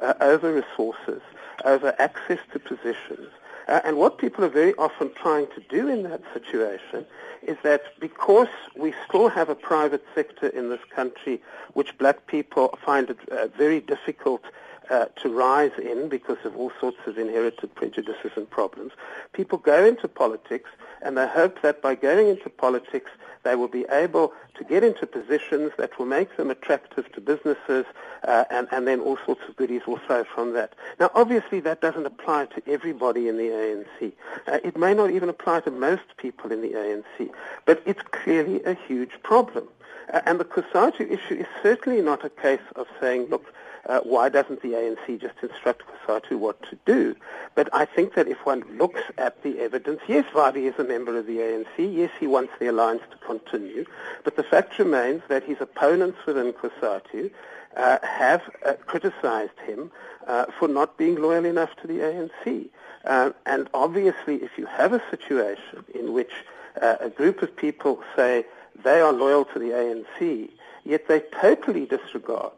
uh, 0.00 0.14
over 0.20 0.52
resources, 0.52 1.22
over 1.64 1.94
access 1.98 2.38
to 2.52 2.58
positions, 2.58 3.28
uh, 3.68 3.80
and 3.84 3.96
what 3.96 4.18
people 4.18 4.44
are 4.44 4.48
very 4.48 4.74
often 4.74 5.10
trying 5.14 5.46
to 5.48 5.60
do 5.68 5.88
in 5.88 6.02
that 6.04 6.22
situation 6.32 7.06
is 7.42 7.56
that 7.62 7.82
because 8.00 8.48
we 8.76 8.94
still 9.06 9.28
have 9.28 9.48
a 9.48 9.54
private 9.54 10.04
sector 10.14 10.48
in 10.48 10.68
this 10.68 10.80
country 10.90 11.40
which 11.74 11.96
black 11.98 12.26
people 12.26 12.78
find 12.84 13.10
it 13.10 13.18
uh, 13.30 13.48
very 13.56 13.80
difficult 13.80 14.42
uh, 14.90 15.06
to 15.16 15.28
rise 15.28 15.72
in 15.78 16.08
because 16.08 16.38
of 16.44 16.56
all 16.56 16.72
sorts 16.80 16.98
of 17.06 17.18
inherited 17.18 17.74
prejudices 17.74 18.32
and 18.36 18.48
problems, 18.50 18.92
people 19.32 19.58
go 19.58 19.84
into 19.84 20.08
politics 20.08 20.70
and 21.00 21.16
they 21.16 21.26
hope 21.26 21.62
that 21.62 21.80
by 21.82 21.94
going 21.94 22.28
into 22.28 22.48
politics 22.50 23.10
they 23.42 23.54
will 23.54 23.68
be 23.68 23.84
able 23.90 24.32
to 24.56 24.64
get 24.64 24.84
into 24.84 25.06
positions 25.06 25.72
that 25.78 25.98
will 25.98 26.06
make 26.06 26.36
them 26.36 26.50
attractive 26.50 27.10
to 27.12 27.20
businesses, 27.20 27.84
uh, 28.24 28.44
and, 28.50 28.68
and 28.70 28.86
then 28.86 29.00
all 29.00 29.18
sorts 29.24 29.42
of 29.48 29.56
goodies 29.56 29.82
will 29.86 29.98
flow 29.98 30.24
from 30.24 30.52
that. 30.52 30.74
Now, 31.00 31.10
obviously, 31.14 31.60
that 31.60 31.80
doesn't 31.80 32.06
apply 32.06 32.46
to 32.46 32.62
everybody 32.66 33.28
in 33.28 33.36
the 33.36 33.48
ANC. 33.48 34.12
Uh, 34.46 34.58
it 34.62 34.76
may 34.76 34.94
not 34.94 35.10
even 35.10 35.28
apply 35.28 35.60
to 35.60 35.70
most 35.70 36.16
people 36.16 36.52
in 36.52 36.62
the 36.62 36.70
ANC, 36.70 37.30
but 37.64 37.82
it's 37.86 38.02
clearly 38.10 38.62
a 38.64 38.74
huge 38.74 39.12
problem. 39.22 39.68
Uh, 40.12 40.20
and 40.26 40.38
the 40.38 40.44
COSATU 40.44 41.10
issue 41.10 41.34
is 41.34 41.46
certainly 41.62 42.02
not 42.02 42.24
a 42.24 42.30
case 42.30 42.60
of 42.76 42.86
saying, 43.00 43.26
look, 43.30 43.52
uh, 43.86 44.00
why 44.00 44.28
doesn't 44.28 44.62
the 44.62 44.68
ANC 44.68 45.20
just 45.20 45.34
instruct 45.42 45.82
COSATU 46.06 46.38
what 46.38 46.62
to 46.70 46.78
do? 46.86 47.16
But 47.54 47.68
I 47.72 47.84
think 47.84 48.14
that 48.14 48.28
if 48.28 48.38
one 48.46 48.64
looks 48.78 49.00
at 49.18 49.42
the 49.42 49.58
evidence, 49.58 50.00
yes, 50.06 50.24
Vavi 50.32 50.72
is 50.72 50.78
a 50.78 50.84
member 50.84 51.16
of 51.18 51.26
the 51.26 51.38
ANC. 51.38 51.66
Yes, 51.78 52.10
he 52.18 52.26
wants 52.26 52.52
the 52.58 52.68
alliance 52.68 53.02
to 53.10 53.16
continue. 53.26 53.84
But 54.24 54.36
the 54.36 54.44
fact 54.44 54.78
remains 54.78 55.22
that 55.28 55.42
his 55.42 55.60
opponents 55.60 56.18
within 56.26 56.52
COSATU 56.52 57.30
uh, 57.76 57.98
have 58.02 58.42
uh, 58.64 58.74
criticized 58.86 59.58
him 59.66 59.90
uh, 60.26 60.46
for 60.58 60.68
not 60.68 60.96
being 60.96 61.16
loyal 61.16 61.44
enough 61.44 61.74
to 61.80 61.86
the 61.86 61.98
ANC. 61.98 62.68
Uh, 63.04 63.30
and 63.46 63.68
obviously, 63.74 64.36
if 64.36 64.56
you 64.56 64.66
have 64.66 64.92
a 64.92 65.02
situation 65.10 65.84
in 65.94 66.12
which 66.12 66.32
uh, 66.80 66.96
a 67.00 67.10
group 67.10 67.42
of 67.42 67.54
people 67.56 68.00
say 68.14 68.44
they 68.84 69.00
are 69.00 69.12
loyal 69.12 69.44
to 69.44 69.58
the 69.58 69.70
ANC, 69.70 70.50
yet 70.84 71.08
they 71.08 71.20
totally 71.40 71.86
disregard 71.86 72.52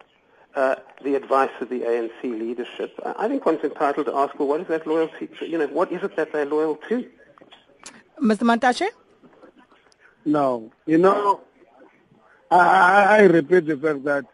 uh, 0.57 0.77
the 1.03 1.15
advice 1.15 1.51
of 1.61 1.69
the 1.69 1.81
ANC 1.81 2.23
leadership. 2.23 2.99
I 3.05 3.29
think 3.29 3.45
one's 3.45 3.65
entitled 3.65 4.07
to 4.07 4.15
ask, 4.15 4.39
well, 4.39 4.49
what 4.49 4.61
is 4.61 4.69
that 4.69 4.87
loyalty? 4.87 5.27
To? 5.39 5.49
You 5.49 5.59
know, 5.59 5.67
what 5.67 5.93
is 5.93 6.03
it 6.03 6.17
that 6.17 6.33
they're 6.33 6.47
loyal 6.47 6.77
to? 6.89 7.09
Mr. 8.21 8.43
Mantashe? 8.43 8.89
No, 10.25 10.73
you 10.87 10.99
know, 10.99 11.41
I, 12.51 13.19
I 13.19 13.21
repeat 13.23 13.67
the 13.67 13.77
fact 13.77 14.05
that 14.05 14.25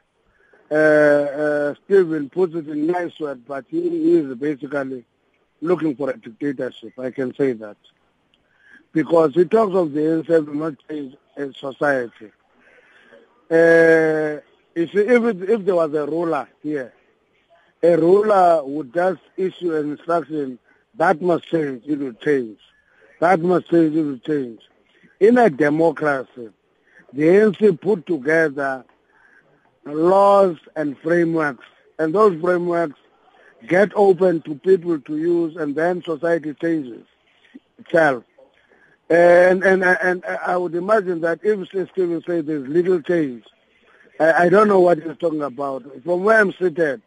uh, 0.70 0.74
uh, 0.74 1.74
Steven 1.84 2.28
puts 2.30 2.54
it 2.54 2.68
in 2.68 2.86
nice 2.86 3.18
words, 3.18 3.40
but 3.46 3.64
he 3.68 4.12
is 4.12 4.34
basically 4.36 5.04
looking 5.60 5.96
for 5.96 6.10
a 6.10 6.16
dictatorship. 6.16 6.98
I 6.98 7.10
can 7.10 7.34
say 7.34 7.52
that 7.54 7.76
because 8.92 9.34
he 9.34 9.44
talks 9.44 9.74
of 9.74 9.92
the 9.92 10.00
ANC 10.00 10.46
will 10.46 10.54
not 10.54 10.74
change 10.88 11.16
society. 11.56 12.30
Uh, 13.50 14.40
if, 14.74 14.94
if, 14.94 15.42
if 15.42 15.64
there 15.64 15.74
was 15.74 15.92
a 15.94 16.06
ruler 16.06 16.48
here, 16.62 16.92
a 17.82 17.96
ruler 17.96 18.62
would 18.64 18.92
just 18.92 19.20
issue 19.36 19.74
an 19.74 19.92
instruction, 19.92 20.58
that 20.94 21.20
must 21.20 21.46
change, 21.48 21.84
it 21.86 21.98
will 21.98 22.12
change. 22.14 22.58
That 23.20 23.40
must 23.40 23.70
change, 23.70 23.96
it 23.96 24.02
will 24.02 24.18
change. 24.18 24.60
In 25.18 25.38
a 25.38 25.50
democracy, 25.50 26.50
the 27.12 27.22
ANC 27.22 27.80
put 27.80 28.06
together 28.06 28.84
laws 29.84 30.56
and 30.76 30.96
frameworks, 30.98 31.64
and 31.98 32.14
those 32.14 32.40
frameworks 32.40 32.98
get 33.66 33.92
open 33.94 34.42
to 34.42 34.54
people 34.54 34.98
to 35.00 35.16
use, 35.16 35.56
and 35.56 35.74
then 35.74 36.02
society 36.02 36.54
changes 36.54 37.06
itself. 37.78 38.24
And, 39.08 39.64
and, 39.64 39.82
and 39.82 40.24
I 40.24 40.56
would 40.56 40.74
imagine 40.74 41.20
that 41.22 41.40
if 41.42 41.68
Steven 41.68 42.22
says 42.24 42.44
there's 42.44 42.68
little 42.68 43.02
change, 43.02 43.44
I, 44.20 44.44
I 44.44 44.48
don't 44.50 44.68
know 44.68 44.80
what 44.80 45.02
he's 45.02 45.16
talking 45.16 45.42
about. 45.42 45.82
From 46.04 46.22
where 46.22 46.40
I'm 46.40 46.52
seated, 46.52 47.02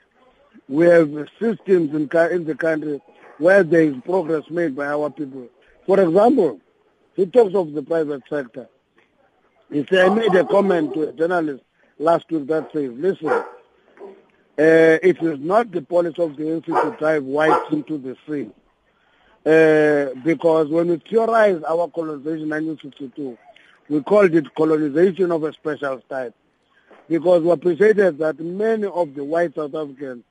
we 0.67 0.87
have 0.87 1.09
systems 1.39 1.93
in, 1.93 2.09
in 2.31 2.45
the 2.45 2.55
country 2.57 3.01
where 3.37 3.63
there 3.63 3.83
is 3.83 3.95
progress 4.03 4.43
made 4.49 4.75
by 4.75 4.87
our 4.87 5.09
people. 5.09 5.47
For 5.85 5.99
example, 5.99 6.59
he 7.15 7.25
talks 7.27 7.53
of 7.53 7.73
the 7.73 7.83
private 7.83 8.23
sector. 8.29 8.67
He 9.71 9.85
said, 9.89 10.05
I 10.05 10.13
made 10.13 10.33
a 10.35 10.45
comment 10.45 10.93
to 10.95 11.09
a 11.09 11.13
journalist 11.13 11.63
last 11.99 12.29
week 12.31 12.47
that 12.47 12.71
says, 12.73 12.91
listen, 12.95 13.27
uh, 13.27 13.45
it 14.57 15.21
is 15.21 15.39
not 15.39 15.71
the 15.71 15.81
policy 15.81 16.21
of 16.21 16.35
the 16.35 16.43
ANC 16.43 16.65
to 16.65 16.95
drive 16.97 17.23
whites 17.23 17.71
into 17.71 17.97
the 17.97 18.15
sea. 18.27 18.49
Uh, 19.45 20.17
because 20.23 20.69
when 20.69 20.87
we 20.87 20.97
theorized 21.09 21.63
our 21.65 21.87
colonization 21.89 22.43
in 22.43 22.49
1962, 22.49 23.37
we 23.89 24.01
called 24.03 24.33
it 24.33 24.55
colonization 24.55 25.31
of 25.31 25.43
a 25.43 25.51
special 25.53 25.99
type 26.09 26.33
because 27.13 27.43
we 27.43 27.51
appreciated 27.51 28.17
that 28.17 28.39
many 28.39 28.87
of 28.87 29.13
the 29.13 29.23
white 29.23 29.53
South 29.53 29.75
Africans 29.75 30.23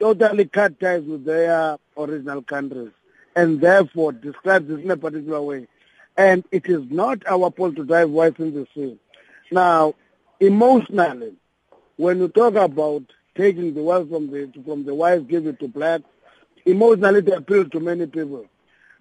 totally 0.00 0.46
cut 0.46 0.80
ties 0.80 1.04
with 1.04 1.24
their 1.24 1.78
original 1.96 2.42
countries 2.42 2.90
and 3.36 3.60
therefore 3.60 4.10
describe 4.10 4.66
this 4.66 4.80
in 4.80 4.90
a 4.90 4.96
particular 4.96 5.40
way. 5.40 5.68
And 6.16 6.42
it 6.50 6.66
is 6.66 6.82
not 6.90 7.24
our 7.28 7.52
fault 7.52 7.76
to 7.76 7.84
drive 7.84 8.10
whites 8.10 8.40
in 8.40 8.52
the 8.54 8.66
sea. 8.74 8.98
Now, 9.52 9.94
emotionally, 10.40 11.34
when 11.94 12.18
you 12.18 12.26
talk 12.26 12.56
about 12.56 13.04
taking 13.36 13.74
the 13.74 13.84
wealth 13.84 14.08
from 14.10 14.28
the 14.28 14.52
from 14.64 14.84
the 14.84 14.96
whites, 14.96 15.26
give 15.28 15.46
it 15.46 15.60
to 15.60 15.68
blacks, 15.68 16.02
emotionally 16.64 17.20
it 17.20 17.28
appeals 17.28 17.70
to 17.70 17.78
many 17.78 18.06
people. 18.06 18.46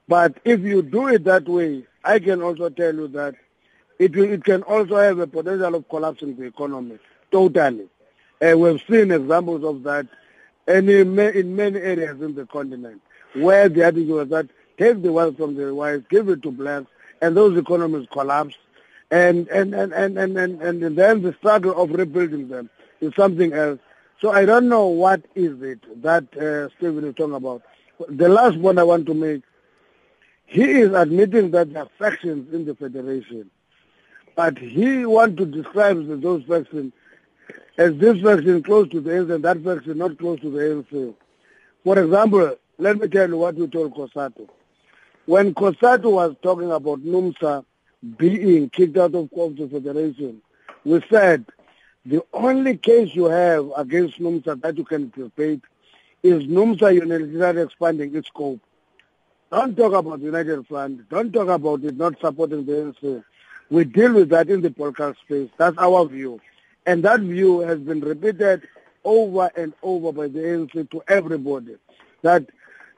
But 0.08 0.38
if 0.46 0.60
you 0.60 0.84
do 0.84 1.08
it 1.08 1.24
that 1.24 1.50
way, 1.50 1.88
I 2.03 2.20
can 2.20 2.44
also 2.44 2.70
tell 2.70 2.94
you 2.94 3.08
that 3.08 3.34
it, 3.98 4.15
will, 4.15 4.32
it 4.32 4.44
can 4.44 4.62
also 4.62 4.98
have 4.98 5.17
a 5.17 5.25
potential 5.25 5.74
of 5.74 5.89
collapsing 5.89 6.36
the 6.36 6.44
economy 6.44 7.00
totally. 7.36 7.89
Uh, 8.42 8.58
we've 8.58 8.82
seen 8.89 9.12
examples 9.12 9.62
of 9.65 9.84
that 9.84 10.08
in, 10.70 10.88
in 10.88 11.56
many 11.56 11.80
areas 11.80 12.22
in 12.22 12.34
the 12.34 12.46
continent 12.46 13.01
where 13.34 13.68
the 13.68 13.84
attitude 13.84 14.08
was 14.08 14.30
that 14.30 14.48
take 14.77 15.01
the 15.01 15.12
wealth 15.12 15.36
from 15.36 15.56
the 15.56 15.75
whites, 15.75 16.06
give 16.10 16.30
it 16.30 16.42
to 16.44 16.51
blacks, 16.51 16.88
and 17.22 17.36
those 17.36 17.58
economies 17.58 18.08
collapse. 18.10 18.56
And, 19.12 19.50
and, 19.50 19.74
and, 19.75 19.92
and, 19.92 20.18
and, 20.18 20.38
and, 20.38 20.62
and 20.62 20.98
then 20.98 21.22
the 21.24 21.34
struggle 21.34 21.75
of 21.82 21.92
rebuilding 21.92 22.48
them 22.48 22.70
is 23.01 23.13
something 23.15 23.51
else. 23.51 23.80
So 24.22 24.32
I 24.32 24.46
don't 24.46 24.70
know 24.70 24.88
what 24.88 25.22
is 25.36 25.62
it 25.62 26.01
that 26.01 26.25
uh, 26.38 26.70
Steven 26.77 27.04
is 27.04 27.15
talking 27.15 27.36
about. 27.36 27.63
The 28.08 28.30
last 28.30 28.62
point 28.62 28.80
I 28.80 28.84
want 28.84 29.06
to 29.08 29.13
make, 29.13 29.44
he 30.46 30.63
is 30.63 30.94
admitting 30.94 31.51
that 31.51 31.74
there 31.74 31.84
are 31.84 31.89
factions 32.00 32.54
in 32.54 32.65
the 32.65 32.75
federation. 32.75 33.51
But 34.36 34.58
he 34.58 35.06
wants 35.06 35.38
to 35.38 35.46
describe 35.46 35.98
those 36.22 36.44
factions 36.44 36.94
as 37.77 37.96
this 37.98 38.22
faction 38.22 38.63
close 38.63 38.89
to 38.89 39.01
the 39.01 39.10
ANC 39.10 39.34
and 39.34 39.44
that 39.44 39.63
faction 39.63 39.98
not 39.98 40.17
close 40.17 40.39
to 40.41 40.50
the 40.50 40.60
ANC. 40.60 41.10
Uh, 41.10 41.13
for 41.84 42.00
example, 42.00 42.55
let 42.77 42.98
me 43.00 43.08
tell 43.08 43.29
you 43.29 43.38
what 43.38 43.55
we 43.55 43.67
told 43.67 43.94
COSATU. 43.96 44.48
When 45.25 45.53
COSATU 45.53 46.12
was 46.12 46.36
talking 46.41 46.72
about 46.72 47.00
NUMSA 47.00 47.65
being 48.17 48.70
kicked 48.70 48.98
out 48.98 49.15
of, 49.15 49.29
the 49.29 49.70
federation, 49.72 50.41
we 50.84 51.03
said 51.10 51.46
the 52.05 52.24
only 52.34 52.77
case 52.77 53.13
you 53.13 53.25
have 53.25 53.72
against 53.75 54.20
NUMSA 54.20 54.62
that 54.62 54.77
you 54.77 54.84
can 54.84 55.12
debate 55.15 55.62
is 56.24 56.44
NUMSA 56.44 57.01
unilaterally 57.01 57.65
expanding 57.65 58.15
its 58.15 58.27
scope. 58.27 58.60
Don't 59.51 59.75
talk 59.75 59.94
about 59.94 60.20
United 60.20 60.67
Front. 60.67 61.08
Don't 61.10 61.32
talk 61.32 61.48
about 61.48 61.84
it 61.84 61.96
not 61.96 62.20
supporting 62.20 62.65
the 62.65 62.72
ANC. 62.72 63.24
We 63.70 63.84
deal 63.84 64.13
with 64.13 64.29
that 64.29 64.50
in 64.50 64.62
the 64.62 64.72
political 64.72 65.13
space. 65.24 65.50
That's 65.58 65.77
our 65.77 66.05
view. 66.05 66.39
And 66.86 67.04
that 67.04 67.22
view 67.22 67.60
has 67.62 67.80
been 67.80 68.01
repeated 68.01 68.68
over 69.04 69.50
and 69.56 69.74
over 69.82 70.12
by 70.12 70.27
the 70.27 70.39
ANC 70.39 70.89
to 70.92 71.04
everybody 71.08 71.77
that 72.22 72.46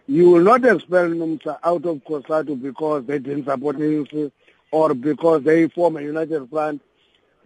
you 0.08 0.29
will 0.29 0.41
not 0.41 0.63
expel 0.65 1.10
NUMSA 1.10 1.60
out 1.63 1.86
of 1.86 2.03
COSATU 2.06 2.62
because 2.62 3.06
they 3.06 3.20
didn't 3.20 3.46
support 3.46 3.77
ANC 3.77 4.32
or 4.72 4.94
because 4.94 5.44
they 5.44 5.67
form 5.67 5.98
a 5.98 6.01
united 6.01 6.50
front. 6.50 6.82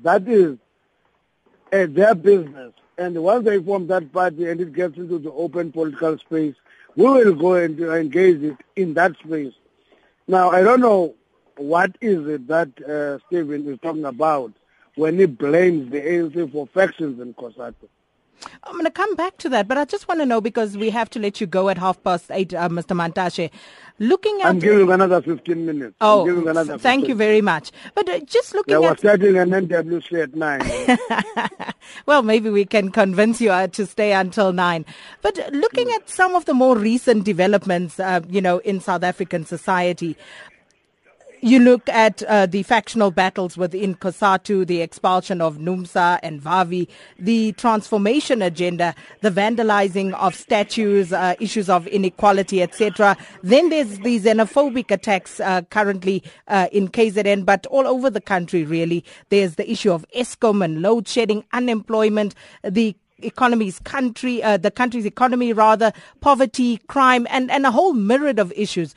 That 0.01 0.27
is 0.27 0.57
uh, 1.73 1.87
their 1.89 2.15
business. 2.15 2.73
And 2.97 3.21
once 3.23 3.45
they 3.45 3.61
form 3.61 3.87
that 3.87 4.11
party 4.13 4.47
and 4.47 4.61
it 4.61 4.73
gets 4.73 4.97
into 4.97 5.17
the 5.17 5.31
open 5.31 5.71
political 5.71 6.17
space, 6.19 6.55
we 6.95 7.05
will 7.05 7.33
go 7.33 7.55
and 7.55 7.79
engage 7.79 8.43
it 8.43 8.57
in 8.75 8.93
that 8.95 9.15
space. 9.25 9.53
Now, 10.27 10.51
I 10.51 10.61
don't 10.61 10.81
know 10.81 11.15
what 11.57 11.95
is 11.99 12.27
it 12.27 12.47
that 12.47 12.69
uh, 12.83 13.19
Steven 13.27 13.67
is 13.67 13.79
talking 13.81 14.05
about 14.05 14.53
when 14.95 15.17
he 15.19 15.25
blames 15.25 15.91
the 15.91 15.99
ANC 16.01 16.51
for 16.51 16.67
factions 16.67 17.19
in 17.19 17.33
COSATU. 17.33 17.87
I'm 18.63 18.73
going 18.73 18.85
to 18.85 18.91
come 18.91 19.15
back 19.15 19.37
to 19.37 19.49
that, 19.49 19.67
but 19.67 19.77
I 19.77 19.85
just 19.85 20.07
want 20.07 20.19
to 20.19 20.25
know 20.25 20.41
because 20.41 20.77
we 20.77 20.89
have 20.89 21.09
to 21.11 21.19
let 21.19 21.41
you 21.41 21.47
go 21.47 21.69
at 21.69 21.77
half 21.77 22.03
past 22.03 22.31
eight, 22.31 22.53
uh, 22.53 22.69
Mr. 22.69 22.95
Mantashe. 22.95 23.51
Looking 23.99 24.41
at, 24.41 24.47
I'm 24.47 24.59
giving 24.59 24.91
another 24.91 25.21
15 25.21 25.65
minutes. 25.65 25.95
Oh, 26.01 26.27
another 26.27 26.77
thank 26.79 27.07
you 27.07 27.13
very 27.13 27.41
much. 27.41 27.71
But 27.93 28.09
uh, 28.09 28.19
just 28.21 28.55
looking 28.55 28.81
yeah, 28.81 28.87
at, 28.87 28.91
we're 28.91 28.97
starting 28.97 29.37
an 29.37 29.51
NWC 29.51 30.23
at 30.23 30.35
nine. 30.35 31.71
well, 32.07 32.23
maybe 32.23 32.49
we 32.49 32.65
can 32.65 32.89
convince 32.89 33.39
you 33.41 33.51
uh, 33.51 33.67
to 33.67 33.85
stay 33.85 34.13
until 34.13 34.53
nine. 34.53 34.85
But 35.21 35.37
looking 35.53 35.87
mm. 35.89 35.95
at 35.95 36.09
some 36.09 36.33
of 36.33 36.45
the 36.45 36.55
more 36.55 36.77
recent 36.77 37.25
developments, 37.25 37.99
uh, 37.99 38.21
you 38.27 38.41
know, 38.41 38.57
in 38.59 38.79
South 38.79 39.03
African 39.03 39.45
society, 39.45 40.17
you 41.41 41.59
look 41.59 41.89
at 41.89 42.21
uh, 42.23 42.45
the 42.45 42.63
factional 42.63 43.11
battles 43.11 43.57
within 43.57 43.95
COSATU, 43.95 44.67
the 44.67 44.81
expulsion 44.81 45.41
of 45.41 45.57
NUMSA 45.57 46.19
and 46.21 46.39
VAVI, 46.39 46.87
the 47.17 47.51
transformation 47.53 48.41
agenda, 48.41 48.93
the 49.21 49.31
vandalizing 49.31 50.13
of 50.13 50.35
statues, 50.35 51.11
uh, 51.11 51.35
issues 51.39 51.69
of 51.69 51.87
inequality, 51.87 52.61
etc. 52.61 53.17
Then 53.41 53.69
there's 53.69 53.99
the 53.99 54.19
xenophobic 54.19 54.91
attacks 54.91 55.39
uh, 55.39 55.63
currently 55.63 56.23
uh, 56.47 56.67
in 56.71 56.87
KZN, 56.87 57.45
but 57.45 57.65
all 57.67 57.87
over 57.87 58.09
the 58.09 58.21
country, 58.21 58.63
really. 58.63 59.03
There's 59.29 59.55
the 59.55 59.69
issue 59.69 59.91
of 59.91 60.05
Eskom 60.15 60.63
and 60.63 60.81
load 60.81 61.07
shedding, 61.07 61.43
unemployment, 61.51 62.35
the 62.63 62.95
economy's 63.23 63.79
country, 63.79 64.41
uh, 64.43 64.57
the 64.57 64.71
country's 64.71 65.05
economy 65.05 65.53
rather, 65.53 65.93
poverty, 66.19 66.77
crime, 66.87 67.27
and, 67.29 67.51
and 67.51 67.65
a 67.65 67.71
whole 67.71 67.93
myriad 67.93 68.39
of 68.39 68.51
issues. 68.55 68.95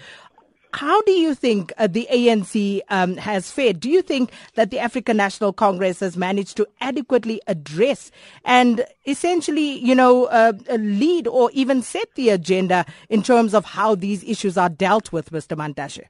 How 0.75 1.01
do 1.03 1.13
you 1.13 1.37
think 1.37 1.73
uh, 1.79 1.87
the 1.87 2.09
ANC 2.11 2.81
um, 2.91 3.17
has 3.19 3.49
fared? 3.49 3.79
Do 3.79 3.89
you 3.89 4.03
think 4.03 4.33
that 4.57 4.73
the 4.73 4.81
African 4.81 5.17
National 5.17 5.53
Congress 5.53 6.01
has 6.01 6.17
managed 6.17 6.57
to 6.57 6.67
adequately 6.81 7.41
address 7.47 8.11
and 8.45 8.85
essentially, 9.07 9.79
you 9.79 9.95
know, 9.95 10.25
uh, 10.25 10.53
lead 10.77 11.29
or 11.29 11.53
even 11.53 11.81
set 11.81 12.13
the 12.17 12.31
agenda 12.31 12.85
in 13.09 13.23
terms 13.23 13.55
of 13.55 13.65
how 13.65 13.95
these 13.95 14.25
issues 14.25 14.59
are 14.59 14.69
dealt 14.69 15.13
with, 15.13 15.31
Mr. 15.31 15.57
Mantashe? 15.57 16.07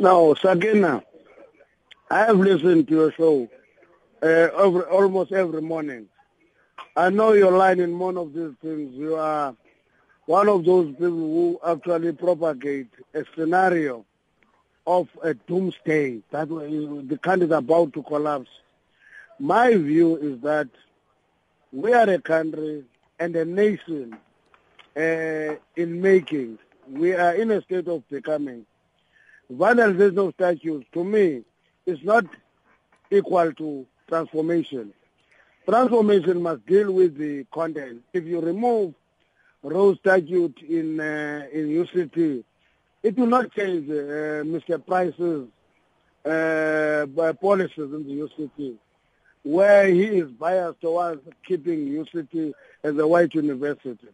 No, 0.00 0.34
Sakina, 0.34 1.04
I 2.10 2.18
have 2.24 2.38
listened 2.40 2.88
to 2.88 2.94
your 2.94 3.12
show 3.12 3.48
uh, 4.20 4.26
every, 4.26 4.82
almost 4.82 5.30
every 5.30 5.62
morning. 5.62 6.08
I 6.96 7.10
know 7.10 7.34
your 7.34 7.52
line 7.52 7.78
in 7.78 7.96
one 8.00 8.16
of 8.16 8.32
these 8.34 8.54
things. 8.60 8.96
You 8.96 9.14
are 9.14 9.54
one 10.28 10.46
of 10.46 10.62
those 10.62 10.88
people 10.88 11.08
who 11.08 11.58
actually 11.66 12.12
propagate 12.12 12.90
a 13.14 13.24
scenario 13.34 14.04
of 14.86 15.08
a 15.22 15.32
doomsday 15.32 16.20
that 16.30 16.50
the 16.50 17.18
country 17.22 17.46
is 17.46 17.52
about 17.52 17.94
to 17.94 18.02
collapse. 18.02 18.50
My 19.38 19.74
view 19.74 20.16
is 20.18 20.38
that 20.42 20.68
we 21.72 21.94
are 21.94 22.10
a 22.10 22.20
country 22.20 22.84
and 23.18 23.34
a 23.36 23.46
nation 23.46 24.18
uh, 24.94 25.54
in 25.76 26.02
making. 26.02 26.58
We 26.90 27.14
are 27.14 27.34
in 27.34 27.50
a 27.50 27.62
state 27.62 27.88
of 27.88 28.06
becoming. 28.10 28.66
Vandalization 29.50 30.28
of 30.28 30.34
statues, 30.34 30.84
to 30.92 31.04
me, 31.04 31.42
is 31.86 32.00
not 32.02 32.26
equal 33.10 33.50
to 33.54 33.86
transformation. 34.06 34.92
Transformation 35.66 36.42
must 36.42 36.66
deal 36.66 36.92
with 36.92 37.16
the 37.16 37.46
content. 37.50 38.02
If 38.12 38.24
you 38.24 38.42
remove 38.42 38.92
Rhodes 39.62 39.98
statute 40.00 40.60
in 40.68 41.00
uh, 41.00 41.46
in 41.52 41.68
UCT, 41.68 42.44
it 43.02 43.16
will 43.16 43.26
not 43.26 43.52
change 43.52 43.88
uh, 43.90 44.44
Mr. 44.44 44.84
Price's 44.84 45.48
uh, 46.24 47.32
policies 47.34 47.76
in 47.76 48.06
the 48.06 48.28
UCT, 48.28 48.74
where 49.42 49.88
he 49.88 50.04
is 50.04 50.30
biased 50.30 50.80
towards 50.80 51.22
keeping 51.46 51.88
UCT 51.88 52.52
as 52.84 52.96
a 52.96 53.06
white 53.06 53.34
university. 53.34 54.08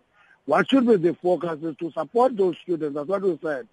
What 0.46 0.68
should 0.68 0.86
be 0.86 0.96
the 0.96 1.14
focus 1.14 1.58
is 1.62 1.76
to 1.76 1.90
support 1.92 2.36
those 2.36 2.56
students, 2.62 2.94
that's 2.94 3.08
what 3.08 3.22
we 3.22 3.38
said, 3.42 3.66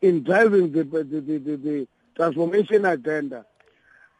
in 0.00 0.22
driving 0.22 0.72
the, 0.72 0.84
the, 0.84 1.04
the, 1.04 1.20
the, 1.20 1.56
the 1.56 1.88
transformation 2.14 2.84
agenda, 2.84 3.44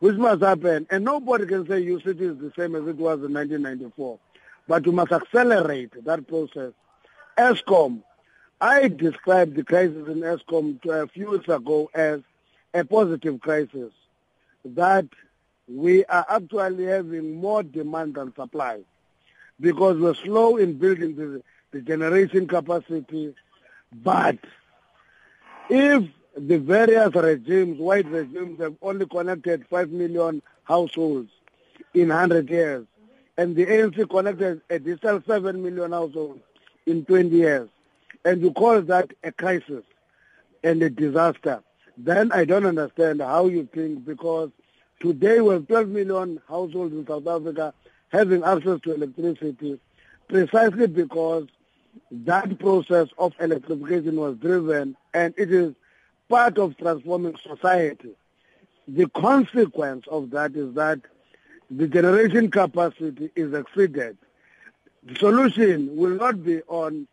which 0.00 0.16
must 0.16 0.43
happen. 0.43 0.87
And 0.90 1.05
nobody 1.05 1.47
can 1.47 1.66
say 1.66 1.85
UCT 1.85 2.21
is 2.21 2.38
the 2.38 2.52
same 2.57 2.75
as 2.75 2.87
it 2.87 2.97
was 2.97 3.23
in 3.23 3.33
1994. 3.33 4.19
But 4.68 4.87
we 4.87 4.92
must 4.92 5.12
accelerate 5.12 6.04
that 6.04 6.26
process. 6.26 6.73
Eskom, 7.38 8.02
I 8.61 8.88
described 8.88 9.54
the 9.54 9.64
crisis 9.64 10.08
in 10.08 10.20
Eskom 10.20 10.85
uh, 10.87 11.04
a 11.04 11.06
few 11.08 11.30
weeks 11.30 11.49
ago 11.49 11.90
as 11.94 12.20
a 12.73 12.85
positive 12.85 13.40
crisis, 13.40 13.92
that 14.64 15.06
we 15.68 16.04
are 16.06 16.26
actually 16.28 16.85
having 16.85 17.37
more 17.37 17.62
demand 17.62 18.14
than 18.14 18.35
supply 18.35 18.80
because 19.61 19.99
we're 19.99 20.14
slow 20.14 20.56
in 20.56 20.75
building 20.75 21.16
the, 21.16 21.42
the 21.73 21.80
generation 21.80 22.46
capacity. 22.46 23.35
But 23.92 24.38
if 25.68 26.04
the 26.37 26.58
various 26.58 27.14
regimes, 27.14 27.78
white 27.78 28.06
regimes, 28.06 28.61
have 28.61 28.75
only 28.82 29.06
connected 29.06 29.66
5 29.68 29.90
million 29.90 30.42
households 30.64 31.30
in 31.94 32.08
100 32.08 32.50
years, 32.50 32.87
and 33.38 33.55
the 33.55 33.66
ANC 33.66 34.09
connected 34.09 34.61
additional 34.71 35.23
7 35.26 35.62
million 35.62 35.93
households 35.93 36.40
in 36.87 37.05
20 37.05 37.28
years, 37.28 37.69
and 38.25 38.40
you 38.40 38.52
call 38.52 38.81
that 38.83 39.12
a 39.23 39.33
crisis 39.33 39.85
and 40.64 40.83
a 40.83 40.90
disaster, 40.90 41.62
then 41.99 42.33
I 42.33 42.45
don't 42.45 42.66
understand 42.66 43.21
how 43.21 43.47
you 43.47 43.69
think 43.73 44.05
because 44.05 44.50
today 45.00 45.40
we 45.40 45.55
have 45.55 45.66
12 45.69 45.88
million 45.88 46.40
households 46.49 46.95
in 46.95 47.07
South 47.07 47.26
Africa 47.26 47.75
having 48.11 48.42
access 48.44 48.81
to 48.83 48.94
electricity 48.94 49.79
precisely 50.29 50.87
because 50.87 51.46
that 52.11 52.59
process 52.59 53.09
of 53.18 53.33
electrification 53.40 54.16
was 54.16 54.37
driven 54.37 54.96
and 55.14 55.35
it 55.37 55.53
is 55.53 55.75
part 56.29 56.59
of 56.59 56.77
transforming 56.77 57.37
society. 57.42 58.11
The 58.88 59.09
consequence 59.09 60.05
of 60.09 60.31
that 60.31 60.55
is 60.55 60.75
that 60.75 61.01
the 61.70 61.88
generation 61.88 62.50
capacity 62.50 63.31
is 63.35 63.52
exceeded 63.52 64.16
the 65.07 65.14
solution 65.14 65.96
will 65.96 66.16
not 66.16 66.44
be 66.44 66.62
on 66.62 67.07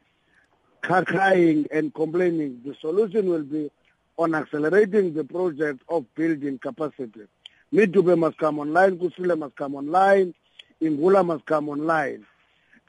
crying 0.82 1.68
and 1.72 1.94
complaining. 1.94 2.60
The 2.66 2.76
solution 2.82 3.30
will 3.30 3.44
be 3.44 3.70
on 4.18 4.34
accelerating 4.34 5.14
the 5.14 5.24
project 5.24 5.82
of 5.90 6.06
building 6.16 6.58
capacity. 6.58 7.28
Medupi 7.72 8.18
must 8.18 8.38
come 8.38 8.58
online, 8.60 8.98
Kusile 8.98 9.38
must 9.38 9.56
come 9.56 9.76
online, 9.76 10.34
Ingula 10.82 11.24
must 11.24 11.46
come 11.46 11.70
online. 11.70 12.26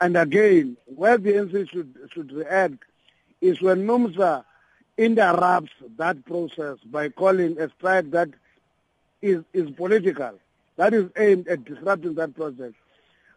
And 0.01 0.17
again, 0.17 0.79
where 0.87 1.19
the 1.19 1.33
NC 1.33 1.71
should, 1.71 1.95
should 2.13 2.33
react 2.33 2.83
is 3.43 3.61
when 3.61 3.87
NUMSA 3.87 4.43
interrupts 4.97 5.73
that 5.99 6.25
process 6.25 6.79
by 6.87 7.11
calling 7.11 7.61
a 7.61 7.69
strike 7.71 8.11
that 8.13 8.31
is, 9.21 9.45
is 9.53 9.71
political, 9.71 10.39
that 10.77 10.95
is 10.95 11.11
aimed 11.17 11.49
at 11.49 11.65
disrupting 11.65 12.15
that 12.15 12.35
process. 12.35 12.73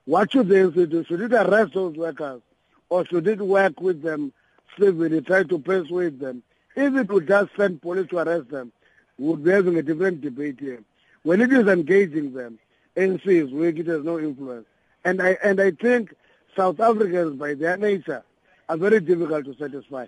What 0.06 0.32
should 0.32 0.48
the 0.48 0.56
ANC 0.56 0.90
do? 0.90 1.04
Should 1.04 1.22
it 1.22 1.34
arrest 1.34 1.74
those 1.74 1.96
workers 1.96 2.42
or 2.90 3.06
should 3.06 3.28
it 3.28 3.40
work 3.40 3.80
with 3.82 4.02
them 4.02 4.32
civilly, 4.80 5.22
try 5.22 5.44
to 5.44 5.60
persuade 5.60 6.20
them? 6.20 6.44
If 6.76 6.96
it 6.96 7.12
would 7.12 7.28
just 7.28 7.52
send 7.58 7.82
police 7.82 8.08
to 8.10 8.20
arrest 8.20 8.50
them, 8.50 8.72
we 9.18 9.28
would 9.28 9.44
be 9.44 9.52
having 9.52 9.78
a 9.78 9.82
different 9.82 10.22
debate 10.22 10.60
here. 10.60 10.82
When 11.24 11.42
it 11.42 11.52
is 11.52 11.68
engaging 11.68 12.34
them, 12.34 12.60
ANC 12.96 13.26
is 13.26 13.52
weak, 13.52 13.80
it 13.80 13.88
has 13.88 14.04
no 14.04 14.20
influence. 14.20 14.66
And 15.04 15.22
I, 15.22 15.38
and 15.44 15.60
I 15.60 15.72
think 15.72 16.14
South 16.56 16.80
Africans, 16.80 17.38
by 17.38 17.54
their 17.54 17.78
nature, 17.78 18.24
are 18.70 18.78
very 18.78 19.00
difficult 19.00 19.46
to 19.46 19.56
satisfy. 19.56 20.08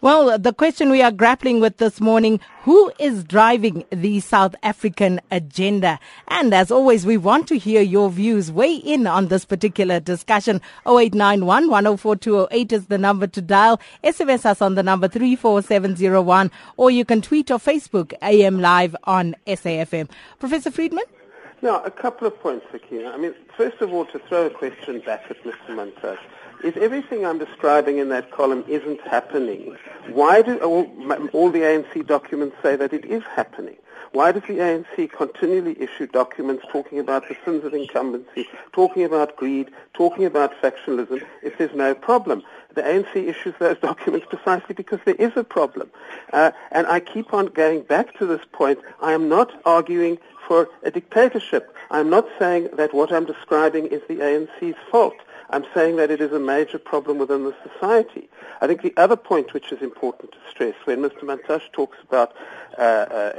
Well, 0.00 0.38
the 0.38 0.52
question 0.52 0.90
we 0.90 1.02
are 1.02 1.10
grappling 1.10 1.58
with 1.58 1.78
this 1.78 2.00
morning, 2.00 2.38
who 2.62 2.92
is 3.00 3.24
driving 3.24 3.84
the 3.90 4.20
South 4.20 4.54
African 4.62 5.20
agenda? 5.32 5.98
And 6.28 6.54
as 6.54 6.70
always, 6.70 7.04
we 7.04 7.16
want 7.16 7.48
to 7.48 7.58
hear 7.58 7.82
your 7.82 8.08
views. 8.08 8.52
Weigh 8.52 8.76
in 8.76 9.08
on 9.08 9.26
this 9.26 9.44
particular 9.44 9.98
discussion. 9.98 10.60
0891 10.86 11.68
104208 11.68 12.72
is 12.72 12.86
the 12.86 12.96
number 12.96 13.26
to 13.26 13.42
dial. 13.42 13.80
SMS 14.04 14.46
us 14.46 14.62
on 14.62 14.76
the 14.76 14.84
number 14.84 15.08
34701 15.08 16.52
or 16.76 16.92
you 16.92 17.04
can 17.04 17.20
tweet 17.20 17.50
or 17.50 17.58
Facebook 17.58 18.12
AM 18.22 18.60
Live 18.60 18.94
on 19.02 19.34
SAFM. 19.48 20.08
Professor 20.38 20.70
Friedman? 20.70 21.06
Now, 21.60 21.82
a 21.82 21.90
couple 21.90 22.28
of 22.28 22.38
points, 22.38 22.64
Sakina. 22.70 23.10
I 23.10 23.16
mean, 23.16 23.34
first 23.56 23.80
of 23.80 23.92
all, 23.92 24.06
to 24.06 24.20
throw 24.28 24.46
a 24.46 24.50
question 24.50 25.00
back 25.00 25.24
at 25.28 25.42
Mr. 25.42 25.70
Mantashe 25.70 26.20
if 26.64 26.76
everything 26.76 27.24
I'm 27.24 27.38
describing 27.38 27.98
in 27.98 28.08
that 28.08 28.30
column 28.30 28.64
isn't 28.68 29.00
happening, 29.02 29.76
why 30.10 30.42
do 30.42 30.58
all, 30.58 30.90
all, 31.32 31.50
the 31.50 31.60
ANC 31.60 32.06
documents 32.06 32.56
say 32.62 32.76
that 32.76 32.92
it 32.92 33.04
is 33.04 33.22
happening? 33.24 33.76
Why 34.12 34.32
does 34.32 34.42
the 34.42 34.58
ANC 34.58 35.12
continually 35.12 35.80
issue 35.80 36.06
documents 36.06 36.64
talking 36.72 36.98
about 36.98 37.28
the 37.28 37.36
sins 37.44 37.64
of 37.64 37.74
incumbency, 37.74 38.48
talking 38.72 39.04
about 39.04 39.36
greed, 39.36 39.70
talking 39.92 40.24
about 40.24 40.54
factionalism 40.62 41.22
if 41.42 41.58
there's 41.58 41.74
no 41.74 41.94
problem? 41.94 42.42
The 42.74 42.82
ANC 42.82 43.14
issues 43.14 43.54
those 43.58 43.78
documents 43.82 44.26
precisely 44.28 44.74
because 44.74 45.00
there 45.04 45.14
is 45.16 45.32
a 45.36 45.44
problem. 45.44 45.90
Uh, 46.32 46.52
and 46.70 46.86
I 46.86 47.00
keep 47.00 47.34
on 47.34 47.46
going 47.46 47.82
back 47.82 48.16
to 48.18 48.26
this 48.26 48.40
point. 48.50 48.78
I 49.02 49.12
am 49.12 49.28
not 49.28 49.60
arguing 49.66 50.18
for 50.46 50.68
a 50.82 50.90
dictatorship. 50.90 51.74
I'm 51.90 52.08
not 52.08 52.26
saying 52.38 52.70
that 52.74 52.94
what 52.94 53.12
I'm 53.12 53.26
describing 53.26 53.86
is 53.86 54.00
the 54.08 54.16
ANC's 54.16 54.76
fault. 54.90 55.16
I'm 55.50 55.64
saying 55.74 55.96
that 55.96 56.10
it 56.10 56.20
is 56.20 56.32
a 56.32 56.38
major 56.38 56.78
problem 56.78 57.18
within 57.18 57.44
the 57.44 57.54
society. 57.72 58.28
I 58.60 58.66
think 58.66 58.82
the 58.82 58.94
other 58.96 59.16
point 59.16 59.54
which 59.54 59.72
is 59.72 59.80
important 59.80 60.32
to 60.32 60.38
stress 60.50 60.74
when 60.84 61.00
Mr. 61.00 61.22
Mantashe 61.22 61.72
talks 61.72 61.96
about 62.02 62.34
uh, 62.76 62.82
uh, 62.82 63.32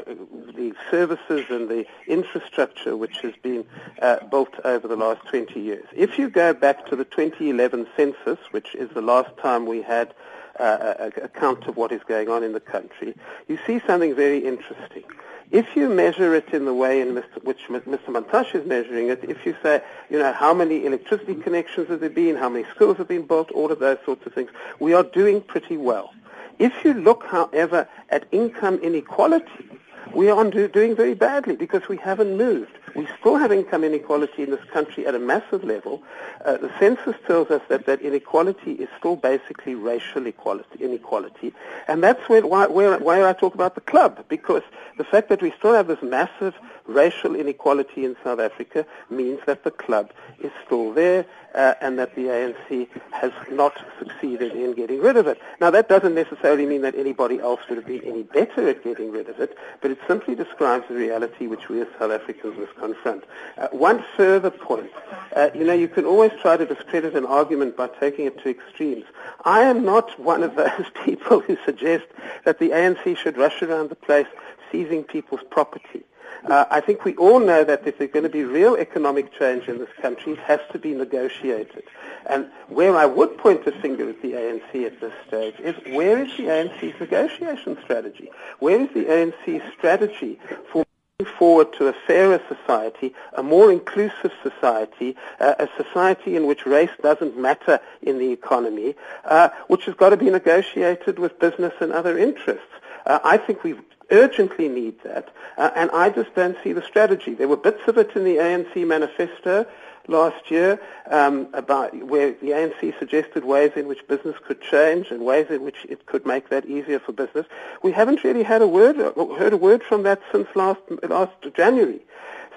the 0.55 0.73
services 0.89 1.45
and 1.49 1.69
the 1.69 1.85
infrastructure 2.07 2.97
which 2.97 3.19
has 3.19 3.33
been 3.41 3.65
uh, 4.01 4.25
built 4.25 4.53
over 4.65 4.87
the 4.87 4.95
last 4.95 5.25
20 5.27 5.59
years. 5.59 5.85
If 5.95 6.17
you 6.17 6.29
go 6.29 6.53
back 6.53 6.87
to 6.87 6.95
the 6.95 7.05
2011 7.05 7.87
census, 7.95 8.39
which 8.51 8.73
is 8.75 8.89
the 8.91 9.01
last 9.01 9.37
time 9.37 9.65
we 9.65 9.81
had 9.81 10.13
uh, 10.59 11.11
account 11.21 11.67
of 11.67 11.77
what 11.77 11.91
is 11.91 12.01
going 12.07 12.29
on 12.29 12.43
in 12.43 12.53
the 12.53 12.59
country, 12.59 13.15
you 13.47 13.59
see 13.67 13.79
something 13.85 14.15
very 14.15 14.39
interesting. 14.39 15.03
If 15.51 15.75
you 15.75 15.89
measure 15.89 16.35
it 16.35 16.53
in 16.53 16.65
the 16.65 16.73
way 16.75 17.01
in 17.01 17.15
which 17.15 17.61
Mr. 17.69 17.97
Mantashe 18.07 18.53
is 18.53 18.67
measuring 18.67 19.09
it, 19.09 19.23
if 19.23 19.47
you 19.47 19.55
say, 19.63 19.81
you 20.09 20.19
know, 20.19 20.31
how 20.31 20.53
many 20.53 20.85
electricity 20.85 21.33
connections 21.33 21.89
have 21.89 22.01
there 22.01 22.09
been, 22.09 22.35
how 22.35 22.49
many 22.49 22.65
schools 22.75 22.97
have 22.97 23.07
been 23.07 23.25
built, 23.25 23.49
all 23.51 23.71
of 23.71 23.79
those 23.79 23.97
sorts 24.05 24.23
of 24.27 24.33
things, 24.33 24.51
we 24.79 24.93
are 24.93 25.03
doing 25.03 25.41
pretty 25.41 25.75
well. 25.75 26.13
If 26.59 26.85
you 26.85 26.93
look, 26.93 27.25
however, 27.25 27.87
at 28.09 28.25
income 28.31 28.75
inequality, 28.83 29.69
we 30.13 30.29
are 30.29 30.43
doing 30.67 30.95
very 30.95 31.15
badly 31.15 31.55
because 31.55 31.87
we 31.87 31.97
haven't 31.97 32.37
moved. 32.37 32.77
We 32.95 33.07
still 33.19 33.37
have 33.37 33.51
income 33.51 33.83
inequality 33.83 34.43
in 34.43 34.51
this 34.51 34.63
country 34.71 35.05
at 35.05 35.15
a 35.15 35.19
massive 35.19 35.63
level. 35.63 36.01
Uh, 36.45 36.57
the 36.57 36.71
census 36.79 37.15
tells 37.27 37.49
us 37.49 37.61
that 37.69 37.85
that 37.85 38.01
inequality 38.01 38.73
is 38.73 38.89
still 38.97 39.15
basically 39.15 39.75
racial 39.75 40.25
equality, 40.25 40.83
inequality. 40.83 41.53
And 41.87 42.03
that's 42.03 42.27
where, 42.29 42.45
why, 42.45 42.67
where, 42.67 43.27
I 43.27 43.33
talk 43.33 43.53
about 43.53 43.75
the 43.75 43.81
club, 43.81 44.23
because 44.27 44.63
the 44.97 45.03
fact 45.03 45.29
that 45.29 45.41
we 45.41 45.51
still 45.57 45.73
have 45.73 45.87
this 45.87 46.01
massive 46.01 46.55
racial 46.87 47.35
inequality 47.35 48.05
in 48.05 48.15
South 48.23 48.39
Africa 48.39 48.85
means 49.09 49.39
that 49.45 49.63
the 49.63 49.71
club 49.71 50.11
is 50.39 50.51
still 50.65 50.91
there 50.93 51.25
uh, 51.55 51.73
and 51.81 51.97
that 51.99 52.15
the 52.15 52.23
ANC 52.23 52.87
has 53.11 53.31
not 53.51 53.73
succeeded 53.97 54.53
in 54.53 54.73
getting 54.73 55.01
rid 55.01 55.17
of 55.17 55.27
it. 55.27 55.39
Now, 55.59 55.71
that 55.71 55.89
doesn't 55.89 56.15
necessarily 56.15 56.65
mean 56.65 56.81
that 56.81 56.95
anybody 56.95 57.39
else 57.39 57.61
would 57.69 57.77
have 57.77 57.87
been 57.87 58.03
any 58.03 58.23
better 58.23 58.67
at 58.67 58.83
getting 58.83 59.11
rid 59.11 59.29
of 59.29 59.39
it, 59.39 59.57
but 59.81 59.91
it 59.91 59.99
simply 60.07 60.35
describes 60.35 60.87
the 60.87 60.95
reality 60.95 61.47
which 61.47 61.69
we 61.69 61.81
as 61.81 61.87
South 61.97 62.11
Africans 62.11 62.57
must 62.57 62.75
confront. 62.79 63.23
Uh, 63.57 63.67
one 63.71 64.03
further 64.15 64.49
point, 64.49 64.91
uh, 65.35 65.49
you 65.53 65.63
know, 65.63 65.73
you 65.73 65.87
can 65.87 66.05
always 66.05 66.31
try 66.41 66.57
to 66.57 66.65
discredit 66.65 67.15
an 67.15 67.25
argument 67.25 67.77
by 67.77 67.87
taking 67.99 68.25
it 68.25 68.41
to 68.43 68.49
extremes. 68.49 69.05
I 69.45 69.61
am 69.61 69.83
not 69.83 70.19
one 70.19 70.43
of 70.43 70.55
those 70.55 70.85
people 71.05 71.39
who 71.41 71.57
suggest 71.65 72.05
that 72.45 72.59
the 72.59 72.69
ANC 72.69 73.17
should 73.17 73.37
rush 73.37 73.61
around 73.61 73.89
the 73.89 73.95
place 73.95 74.27
seizing 74.71 75.03
people's 75.03 75.41
property. 75.49 76.03
Uh, 76.45 76.65
I 76.69 76.79
think 76.79 77.03
we 77.03 77.15
all 77.17 77.39
know 77.39 77.63
that 77.63 77.85
if 77.85 77.97
there's 77.97 78.11
going 78.11 78.23
to 78.23 78.29
be 78.29 78.43
real 78.43 78.75
economic 78.75 79.37
change 79.37 79.67
in 79.67 79.77
this 79.77 79.89
country, 80.01 80.33
it 80.33 80.39
has 80.39 80.59
to 80.71 80.79
be 80.79 80.93
negotiated. 80.93 81.83
And 82.27 82.47
where 82.67 82.95
I 82.95 83.05
would 83.05 83.37
point 83.37 83.67
a 83.67 83.71
finger 83.71 84.09
at 84.09 84.21
the 84.21 84.33
ANC 84.33 84.85
at 84.85 85.01
this 85.01 85.13
stage 85.27 85.55
is 85.59 85.75
where 85.93 86.23
is 86.23 86.35
the 86.37 86.43
ANC's 86.43 86.99
negotiation 86.99 87.77
strategy? 87.83 88.29
Where 88.59 88.79
is 88.79 88.89
the 88.93 89.05
ANC's 89.05 89.63
strategy 89.77 90.39
for 90.71 90.85
forward 91.25 91.73
to 91.73 91.87
a 91.87 91.93
fairer 92.07 92.41
society, 92.47 93.13
a 93.33 93.43
more 93.43 93.71
inclusive 93.71 94.31
society, 94.41 95.15
uh, 95.39 95.55
a 95.59 95.67
society 95.75 96.35
in 96.37 96.45
which 96.45 96.65
race 96.65 96.91
doesn't 97.01 97.37
matter 97.37 97.79
in 98.01 98.19
the 98.19 98.31
economy, 98.31 98.95
uh, 99.25 99.49
which 99.67 99.85
has 99.85 99.95
got 99.95 100.09
to 100.11 100.17
be 100.17 100.29
negotiated 100.29 101.19
with 101.19 101.37
business 101.39 101.73
and 101.81 101.91
other 101.91 102.17
interests. 102.17 102.71
Uh, 103.05 103.19
I 103.23 103.37
think 103.37 103.63
we've 103.63 103.81
urgently 104.11 104.69
need 104.69 104.95
that, 105.03 105.29
uh, 105.57 105.71
and 105.75 105.91
I 105.91 106.09
just 106.09 106.33
don't 106.35 106.57
see 106.63 106.71
the 106.71 106.81
strategy. 106.81 107.33
There 107.33 107.47
were 107.47 107.57
bits 107.57 107.87
of 107.87 107.97
it 107.97 108.15
in 108.15 108.23
the 108.23 108.37
ANC 108.37 108.87
manifesto 108.87 109.65
last 110.09 110.51
year 110.51 110.79
um, 111.07 111.47
about 111.53 111.95
where 112.03 112.33
the 112.33 112.49
ANC 112.49 112.97
suggested 112.99 113.45
ways 113.45 113.71
in 113.75 113.87
which 113.87 114.07
business 114.07 114.35
could 114.45 114.61
change 114.61 115.11
and 115.11 115.23
ways 115.23 115.47
in 115.49 115.63
which 115.63 115.85
it 115.87 116.05
could 116.05 116.25
make 116.25 116.49
that 116.49 116.65
easier 116.65 116.99
for 116.99 117.11
business. 117.11 117.45
We 117.83 117.91
haven't 117.91 118.23
really 118.23 118.43
had 118.43 118.61
a 118.61 118.67
word, 118.67 118.97
heard 118.97 119.53
a 119.53 119.57
word 119.57 119.83
from 119.83 120.03
that 120.03 120.21
since 120.31 120.47
last 120.55 120.81
last 121.07 121.33
January. 121.55 122.01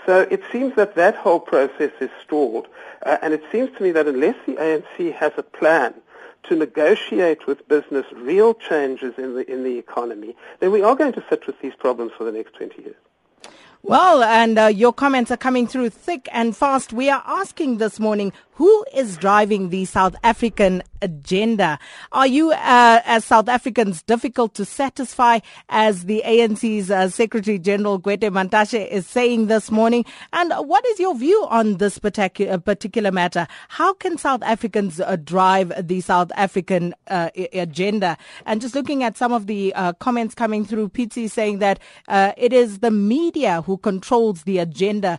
So 0.07 0.27
it 0.31 0.43
seems 0.51 0.75
that 0.75 0.97
that 0.97 1.15
whole 1.15 1.39
process 1.39 1.93
is 2.01 2.11
stalled, 2.25 2.67
uh, 3.07 3.19
and 3.23 3.33
it 3.33 3.43
seems 3.53 3.71
to 3.77 3.83
me 3.83 3.93
that 3.93 4.09
unless 4.09 4.35
the 4.47 4.55
ANC 4.55 5.15
has 5.15 5.33
a 5.37 5.45
plan 5.45 5.95
to 6.45 6.57
negotiate 6.57 7.47
with 7.47 7.69
business 7.69 8.05
real 8.13 8.53
changes 8.53 9.15
in 9.17 9.35
the, 9.35 9.51
in 9.51 9.63
the 9.63 9.79
economy, 9.79 10.35
then 10.59 10.73
we 10.73 10.83
are 10.83 10.97
going 10.97 11.13
to 11.13 11.25
sit 11.31 11.47
with 11.47 11.61
these 11.61 11.75
problems 11.77 12.11
for 12.19 12.25
the 12.25 12.33
next 12.33 12.55
20 12.55 12.83
years. 12.83 12.97
Well, 13.85 14.23
and 14.23 14.61
uh, 14.61 14.67
your 14.67 14.93
comments 14.93 15.33
are 15.33 15.37
coming 15.37 15.67
through 15.67 15.91
thick 15.91 16.29
and 16.31 16.57
fast. 16.57 16.93
We 16.93 17.11
are 17.11 17.21
asking 17.27 17.79
this 17.79 17.99
morning, 17.99 18.33
who 18.63 18.85
is 18.95 19.17
driving 19.17 19.71
the 19.71 19.85
South 19.87 20.15
African 20.23 20.85
agenda? 21.01 21.81
Are 22.13 22.29
you, 22.29 22.53
uh, 22.53 23.01
as 23.05 23.25
South 23.25 23.49
Africans, 23.49 24.05
difficult 24.05 24.55
to 24.55 24.65
satisfy, 24.65 25.41
as 25.69 26.05
the 26.05 26.23
ANC's 26.25 26.89
uh, 26.89 27.09
Secretary 27.09 27.59
General 27.59 27.99
Gwede 27.99 28.31
Mantashe 28.31 28.87
is 28.87 29.05
saying 29.05 29.49
this 29.49 29.73
morning? 29.73 30.05
And 30.33 30.53
what 30.53 30.87
is 30.87 31.01
your 31.01 31.17
view 31.17 31.45
on 31.51 31.79
this 31.79 31.99
particular, 31.99 32.57
particular 32.59 33.11
matter? 33.11 33.49
How 33.69 33.95
can 33.95 34.17
South 34.17 34.45
Africans 34.45 35.01
uh, 35.01 35.17
drive 35.17 35.73
the 35.85 36.01
South 36.01 36.31
African 36.37 36.95
uh, 37.09 37.31
agenda? 37.53 38.17
And 38.47 38.61
just 38.61 38.77
looking 38.77 39.03
at 39.03 39.17
some 39.17 39.33
of 39.33 39.49
the 39.49 39.75
uh, 39.75 39.95
comments 39.95 40.37
coming 40.37 40.65
through, 40.65 40.91
Pizzi 40.91 41.29
saying 41.29 41.59
that 41.59 41.81
it 42.09 42.53
is 42.53 42.79
the 42.79 42.93
media 42.93 43.63
who 43.63 43.77
controls 43.77 44.45
the 44.45 44.59
agenda. 44.59 45.19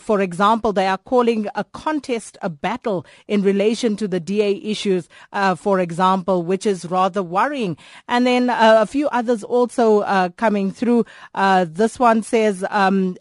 for 0.00 0.20
example, 0.20 0.72
they 0.72 0.88
are 0.88 0.98
calling 0.98 1.46
a 1.54 1.62
contest 1.62 2.36
a 2.42 2.55
battle 2.60 3.06
in 3.28 3.42
relation 3.42 3.96
to 3.96 4.08
the 4.08 4.20
DA 4.20 4.54
issues, 4.62 5.08
uh, 5.32 5.54
for 5.54 5.80
example, 5.80 6.42
which 6.42 6.66
is 6.66 6.84
rather 6.86 7.22
worrying. 7.22 7.76
And 8.08 8.26
then 8.26 8.50
uh, 8.50 8.78
a 8.80 8.86
few 8.86 9.08
others 9.08 9.42
also 9.44 10.00
uh, 10.00 10.30
coming 10.36 10.70
through. 10.70 11.06
Uh, 11.34 11.66
this 11.68 11.98
one 11.98 12.22
says, 12.22 12.64
um, 12.70 13.16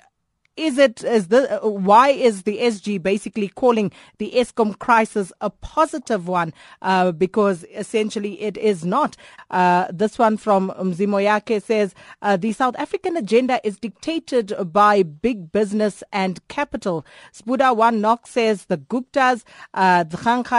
is 0.57 0.77
it 0.77 1.03
is 1.03 1.27
the 1.27 1.59
why 1.63 2.09
is 2.09 2.43
the 2.43 2.59
SG 2.59 3.01
basically 3.01 3.49
calling 3.49 3.91
the 4.19 4.31
Eskom 4.31 4.77
crisis 4.79 5.33
a 5.41 5.49
positive 5.49 6.27
one? 6.27 6.53
Uh, 6.81 7.11
because 7.11 7.65
essentially 7.73 8.41
it 8.41 8.55
is 8.57 8.85
not. 8.85 9.17
Uh, 9.51 9.87
this 9.91 10.17
one 10.17 10.37
from 10.37 10.71
Mzimoyake 10.71 11.61
says 11.61 11.93
uh, 12.21 12.37
the 12.37 12.53
South 12.53 12.75
African 12.77 13.17
agenda 13.17 13.59
is 13.65 13.77
dictated 13.77 14.53
by 14.71 15.03
big 15.03 15.51
business 15.51 16.03
and 16.13 16.45
capital. 16.47 17.05
Spuda 17.33 17.75
One 17.75 17.99
Knock 17.99 18.25
says 18.25 18.65
the 18.65 18.77
Guptas. 18.77 19.43
Uh, 19.73 20.05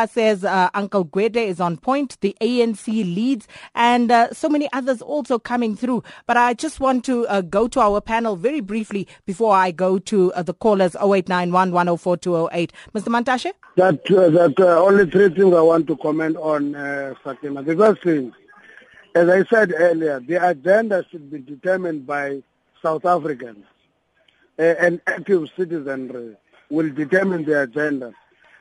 says 0.07 0.45
uh, 0.45 0.69
Uncle 0.75 1.07
Gwede 1.07 1.37
is 1.37 1.61
on 1.61 1.79
point. 1.79 2.19
The 2.21 2.37
ANC 2.41 2.87
leads, 2.87 3.49
and 3.75 4.11
uh, 4.11 4.33
so 4.33 4.49
many 4.49 4.69
others 4.73 5.01
also 5.01 5.39
coming 5.39 5.75
through. 5.75 6.03
But 6.27 6.37
I 6.37 6.55
just 6.55 6.81
want 6.81 7.05
to 7.07 7.27
go 7.49 7.67
to 7.69 7.81
our 7.81 8.01
panel 8.01 8.37
very 8.37 8.61
briefly 8.61 9.09
before 9.25 9.55
I 9.55 9.71
go 9.71 9.86
go 9.87 9.99
to 9.99 10.33
uh, 10.33 10.42
the 10.42 10.55
callers 10.55 10.94
0891 10.96 11.72
104 11.72 12.16
208. 12.16 12.72
Mr. 12.94 13.09
Mantashe? 13.14 13.53
That, 13.77 14.11
uh, 14.11 14.31
that 14.31 14.59
uh, 14.59 14.85
only 14.85 15.09
three 15.11 15.29
things 15.29 15.55
I 15.55 15.61
want 15.61 15.87
to 15.88 15.96
comment 15.96 16.37
on, 16.37 16.75
uh, 16.75 17.14
Fatima. 17.22 17.62
The 17.62 17.77
first 17.77 18.03
thing, 18.03 18.33
as 19.14 19.29
I 19.29 19.44
said 19.44 19.72
earlier, 19.77 20.20
the 20.20 20.37
agenda 20.49 21.05
should 21.11 21.31
be 21.31 21.38
determined 21.38 22.07
by 22.07 22.42
South 22.83 23.05
Africans. 23.05 23.64
Uh, 24.59 24.62
an 24.62 25.01
active 25.07 25.49
citizenry 25.57 26.37
will 26.70 26.90
determine 26.90 27.44
the 27.44 27.62
agenda. 27.62 28.12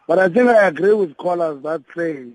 But 0.07 0.19
I 0.19 0.29
think 0.29 0.49
I 0.49 0.67
agree 0.67 0.93
with 0.93 1.17
callers 1.17 1.63
that 1.63 1.81
say 1.95 2.27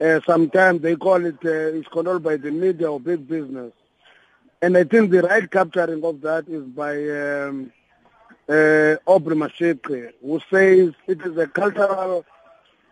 uh, 0.00 0.20
sometimes 0.26 0.82
they 0.82 0.96
call 0.96 1.24
it, 1.24 1.36
uh, 1.44 1.78
it's 1.78 1.88
controlled 1.88 2.24
by 2.24 2.36
the 2.36 2.50
media 2.50 2.90
or 2.90 2.98
big 2.98 3.28
business. 3.28 3.72
And 4.60 4.76
I 4.76 4.84
think 4.84 5.10
the 5.10 5.22
right 5.22 5.48
capturing 5.48 6.02
of 6.04 6.20
that 6.22 6.48
is 6.48 6.64
by 6.64 6.94
um, 7.10 7.70
uh, 8.48 8.96
Aubrey 9.06 9.36
who 10.22 10.40
says 10.50 10.92
it 11.06 11.20
is 11.22 11.36
a 11.36 11.46
cultural 11.46 12.24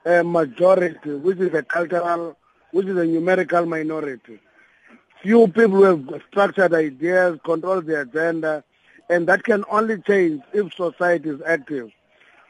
uh, 0.07 0.23
majority, 0.23 1.15
which 1.15 1.39
is 1.39 1.53
a 1.55 1.63
cultural, 1.63 2.37
which 2.71 2.87
is 2.87 2.97
a 2.97 3.05
numerical 3.05 3.67
minority. 3.67 4.41
Few 5.23 5.47
people 5.49 5.85
have 5.85 6.23
structured 6.29 6.75
ideas, 6.75 7.39
control 7.45 7.81
the 7.81 8.01
agenda, 8.01 8.65
and 9.09 9.27
that 9.29 9.45
can 9.45 9.65
only 9.71 9.99
change 10.01 10.43
if 10.53 10.75
society 10.75 11.31
is 11.31 11.41
active. 11.47 11.91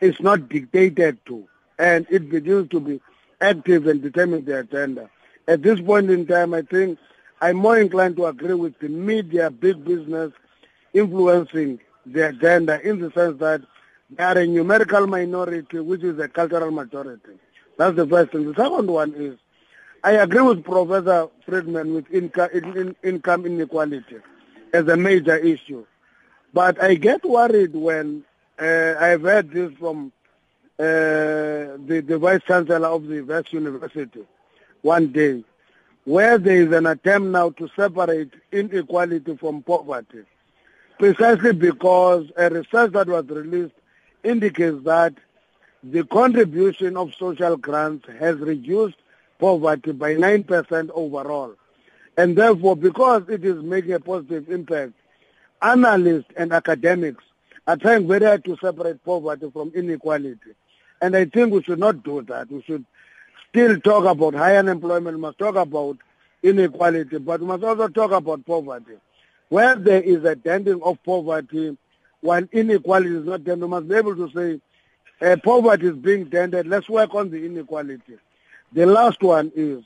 It's 0.01 0.21
not 0.21 0.49
dictated 0.49 1.19
to, 1.27 1.47
and 1.79 2.07
it 2.11 2.31
begins 2.31 2.69
to 2.71 2.81
be 2.81 3.01
active 3.41 3.87
and 3.87 4.01
determine 4.01 4.45
the 4.45 4.61
agenda. 4.61 5.11
At 5.49 5.63
this 5.63 5.81
point 5.81 6.11
in 6.11 6.27
time, 6.27 6.55
I 6.55 6.63
think 6.63 6.99
I'm 7.41 7.57
more 7.57 7.79
inclined 7.79 8.17
to 8.17 8.27
agree 8.27 8.55
with 8.55 8.79
the 8.79 8.89
media, 8.89 9.51
big 9.51 9.85
business, 9.85 10.33
influencing 10.95 11.81
the 12.07 12.29
agenda 12.29 12.81
in 12.87 13.01
the 13.01 13.11
sense 13.13 13.39
that 13.39 13.63
they 14.11 14.23
are 14.23 14.39
a 14.39 14.47
numerical 14.47 15.07
minority, 15.07 15.81
which 15.81 16.03
is 16.03 16.19
a 16.19 16.29
cultural 16.29 16.71
majority. 16.71 17.39
That's 17.79 17.97
the 17.97 18.07
first 18.07 18.33
thing. 18.33 18.45
The 18.45 18.55
second 18.55 18.91
one 18.91 19.15
is, 19.15 19.39
I 20.05 20.13
agree 20.13 20.43
with 20.43 20.65
Professor 20.65 21.29
Friedman 21.47 21.95
with 21.95 22.11
income, 22.13 22.51
in, 22.53 22.97
income 23.03 23.47
inequality 23.47 24.17
as 24.73 24.87
a 24.89 24.97
major 24.97 25.37
issue. 25.37 25.87
But 26.53 26.83
I 26.83 26.95
get 26.95 27.25
worried 27.25 27.75
when 27.75 28.25
uh, 28.59 28.95
I've 28.99 29.23
heard 29.23 29.51
this 29.51 29.73
from 29.79 30.13
uh, 30.79 30.83
the, 31.87 32.05
the 32.07 32.19
Vice 32.19 32.43
Chancellor 32.47 32.89
of 32.89 33.07
the 33.07 33.23
Wits 33.23 33.53
University 33.53 34.27
one 34.83 35.13
day, 35.13 35.45
where 36.05 36.37
there 36.37 36.57
is 36.57 36.73
an 36.73 36.87
attempt 36.87 37.29
now 37.29 37.51
to 37.51 37.69
separate 37.77 38.33
inequality 38.51 39.37
from 39.37 39.63
poverty 39.63 40.25
precisely 40.99 41.53
because 41.53 42.31
a 42.37 42.51
research 42.51 42.93
that 42.93 43.09
was 43.09 43.27
released 43.29 43.75
indicates 44.25 44.85
that 44.85 45.15
the 45.83 46.05
contribution 46.05 46.97
of 46.97 47.15
social 47.15 47.57
grants 47.57 48.07
has 48.19 48.37
reduced 48.37 48.97
poverty 49.39 49.93
by 49.93 50.15
9% 50.15 50.91
overall. 50.95 51.55
And 52.17 52.37
therefore, 52.37 52.77
because 52.77 53.29
it 53.29 53.45
is 53.45 53.63
making 53.63 53.93
a 53.93 54.01
positive 54.01 54.49
impact, 54.49 54.93
analysts 55.61 56.31
and 56.37 56.53
academics 56.53 57.25
are 57.67 57.77
trying 57.77 58.07
very 58.07 58.27
hard 58.27 58.45
to 58.45 58.57
separate 58.61 59.05
poverty 59.05 59.51
from 59.51 59.73
inequality. 59.75 60.55
And 61.01 61.17
I 61.17 61.25
think 61.25 61.53
we 61.53 61.63
should 61.63 61.79
not 61.79 62.05
do 62.05 62.23
that. 62.23 62.51
We 62.51 62.63
should 62.63 62.85
still 63.49 63.81
talk 63.81 64.05
about 64.05 64.35
high 64.35 64.57
unemployment, 64.57 65.17
we 65.17 65.21
must 65.21 65.39
talk 65.39 65.57
about 65.57 65.99
inequality, 66.43 67.19
but 67.19 67.41
we 67.41 67.47
must 67.47 67.65
also 67.65 67.89
talk 67.89 68.13
about 68.13 68.45
poverty. 68.47 68.95
Where 69.53 69.77
there 69.77 70.01
is 70.01 70.25
a 70.25 70.35
denting 70.35 70.81
of 70.83 70.97
poverty, 71.05 71.77
while 72.23 72.43
inequality 72.53 73.17
is 73.17 73.27
not 73.27 73.45
dented, 73.45 73.65
we 73.65 73.69
must 73.69 73.87
be 73.87 73.97
able 73.97 74.17
to 74.17 74.31
say 74.35 74.61
uh, 75.21 75.37
poverty 75.45 75.89
is 75.89 75.97
being 75.97 76.25
dented, 76.25 76.67
let's 76.67 76.89
work 76.89 77.15
on 77.15 77.29
the 77.29 77.45
inequality. 77.45 78.17
The 78.73 78.87
last 78.87 79.23
one 79.23 79.53
is, 79.55 79.85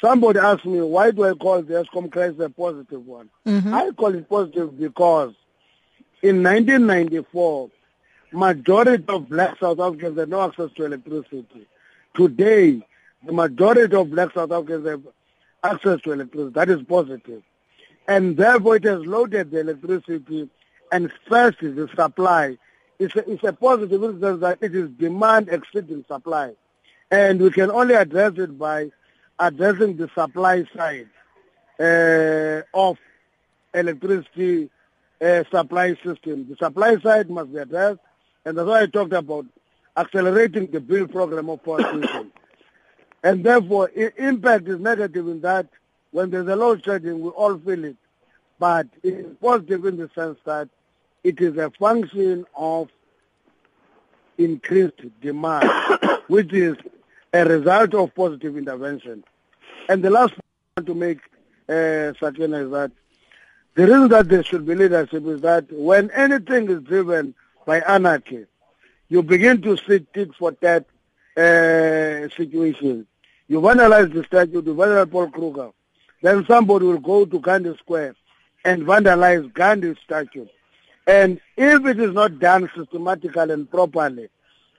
somebody 0.00 0.38
asked 0.38 0.64
me, 0.64 0.80
why 0.82 1.10
do 1.10 1.24
I 1.24 1.34
call 1.34 1.62
the 1.62 1.82
Eskom 1.82 2.12
crisis 2.12 2.38
a 2.38 2.48
positive 2.48 3.04
one? 3.04 3.28
Mm-hmm. 3.44 3.74
I 3.74 3.90
call 3.90 4.14
it 4.14 4.28
positive 4.28 4.78
because 4.78 5.34
in 6.22 6.44
1994, 6.44 7.70
majority 8.30 9.04
of 9.08 9.28
black 9.28 9.58
South 9.58 9.80
Africans 9.80 10.16
had 10.16 10.28
no 10.28 10.42
access 10.42 10.70
to 10.76 10.84
electricity. 10.84 11.66
Today, 12.14 12.86
the 13.26 13.32
majority 13.32 13.96
of 13.96 14.12
black 14.12 14.32
South 14.32 14.52
Africans 14.52 14.86
have 14.86 15.02
access 15.64 16.00
to 16.02 16.12
electricity. 16.12 16.52
That 16.52 16.70
is 16.70 16.84
positive. 16.84 17.42
And 18.08 18.36
therefore 18.36 18.76
it 18.76 18.84
has 18.84 19.00
loaded 19.06 19.50
the 19.50 19.60
electricity 19.60 20.48
and 20.90 21.10
first 21.28 21.60
the 21.60 21.88
supply. 21.96 22.58
It's 22.98 23.16
a, 23.16 23.30
it's 23.30 23.44
a 23.44 23.52
positive 23.52 24.02
in 24.02 24.20
that 24.40 24.58
it 24.60 24.74
is 24.74 24.90
demand 24.90 25.48
exceeding 25.48 26.04
supply. 26.06 26.54
And 27.10 27.40
we 27.40 27.50
can 27.50 27.70
only 27.70 27.94
address 27.94 28.32
it 28.36 28.58
by 28.58 28.90
addressing 29.38 29.96
the 29.96 30.08
supply 30.14 30.64
side 30.76 31.08
uh, 31.80 32.62
of 32.74 32.98
electricity 33.74 34.70
uh, 35.20 35.44
supply 35.50 35.94
system. 36.04 36.48
The 36.48 36.56
supply 36.56 36.98
side 37.00 37.30
must 37.30 37.52
be 37.52 37.58
addressed, 37.58 38.00
and 38.44 38.56
that's 38.56 38.68
why 38.68 38.82
I 38.82 38.86
talked 38.86 39.12
about 39.12 39.46
accelerating 39.96 40.66
the 40.70 40.80
build 40.80 41.12
program 41.12 41.48
of 41.48 41.62
power 41.64 41.82
system. 42.02 42.32
And 43.22 43.44
therefore, 43.44 43.90
impact 43.90 44.68
is 44.68 44.80
negative 44.80 45.28
in 45.28 45.40
that 45.42 45.68
when 46.12 46.30
there's 46.30 46.46
a 46.46 46.56
load 46.56 46.84
shedding, 46.84 47.20
we 47.20 47.30
all 47.30 47.58
feel 47.58 47.84
it. 47.84 47.96
But 48.58 48.86
it 49.02 49.14
is 49.14 49.36
positive 49.40 49.84
in 49.86 49.96
the 49.96 50.08
sense 50.14 50.38
that 50.44 50.68
it 51.24 51.40
is 51.40 51.56
a 51.56 51.70
function 51.70 52.46
of 52.56 52.88
increased 54.38 55.00
demand, 55.20 55.68
which 56.28 56.52
is 56.52 56.76
a 57.32 57.44
result 57.44 57.94
of 57.94 58.14
positive 58.14 58.56
intervention. 58.56 59.24
And 59.88 60.02
the 60.02 60.10
last 60.10 60.30
point 60.30 60.42
I 60.76 60.80
want 60.80 60.86
to 60.86 60.94
make, 60.94 61.18
uh, 61.68 62.12
Sakina, 62.20 62.64
is 62.64 62.70
that 62.70 62.92
the 63.74 63.86
reason 63.86 64.08
that 64.08 64.28
there 64.28 64.44
should 64.44 64.66
be 64.66 64.74
leadership 64.74 65.26
is 65.26 65.40
that 65.40 65.64
when 65.72 66.10
anything 66.10 66.70
is 66.70 66.82
driven 66.82 67.34
by 67.64 67.80
anarchy, 67.80 68.44
you 69.08 69.22
begin 69.22 69.62
to 69.62 69.76
see 69.78 70.06
tit 70.12 70.34
for 70.38 70.52
tat 70.52 70.84
uh, 71.36 72.28
situations. 72.36 73.06
You 73.48 73.60
vandalize 73.60 74.12
the 74.12 74.24
statue, 74.24 74.62
you 74.62 74.74
vandalize 74.74 75.10
Paul 75.10 75.30
Kruger. 75.30 75.70
Then 76.22 76.46
somebody 76.46 76.86
will 76.86 76.98
go 76.98 77.24
to 77.24 77.38
Gandhi 77.38 77.76
Square 77.78 78.14
and 78.64 78.84
vandalize 78.84 79.52
Gandhi's 79.52 79.96
statue. 80.04 80.46
And 81.06 81.40
if 81.56 81.84
it 81.84 81.98
is 81.98 82.12
not 82.12 82.38
done 82.38 82.70
systematically 82.76 83.52
and 83.52 83.68
properly, 83.68 84.28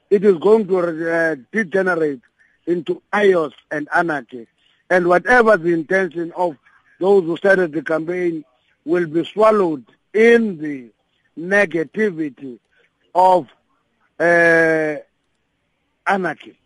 it 0.10 0.23
is 0.23 0.38
going 0.38 0.67
to 0.67 0.77
uh, 1.13 1.36
degenerate 1.51 2.21
into 2.65 3.01
chaos 3.13 3.51
and 3.71 3.89
anarchy. 3.93 4.47
And 4.89 5.08
whatever 5.08 5.58
the 5.58 5.73
intention 5.73 6.32
of 6.38 6.56
those 6.99 7.25
who 7.25 7.36
started 7.36 7.73
the 7.73 7.82
campaign 7.82 8.45
will 8.86 9.06
be 9.06 9.25
swallowed 9.25 9.86
in 10.13 10.58
the 10.60 10.89
negativity 11.38 12.60
of 13.13 13.47
uh, 14.19 14.95
anarchy. 16.08 16.58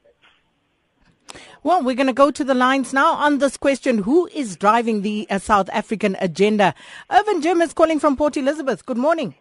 Well, 1.67 1.83
we're 1.83 1.95
going 1.95 2.07
to 2.07 2.13
go 2.13 2.31
to 2.31 2.45
the 2.45 2.53
lines 2.53 2.93
now 2.93 3.15
on 3.15 3.39
this 3.39 3.57
question. 3.57 3.97
Who 3.97 4.27
is 4.33 4.55
driving 4.55 5.01
the 5.01 5.27
uh, 5.29 5.37
South 5.37 5.69
African 5.73 6.15
agenda? 6.21 6.73
Irvin 7.11 7.41
Jim 7.41 7.59
is 7.61 7.73
calling 7.73 7.99
from 7.99 8.15
Port 8.15 8.37
Elizabeth. 8.37 8.85
Good 8.85 8.95
morning. 8.95 9.35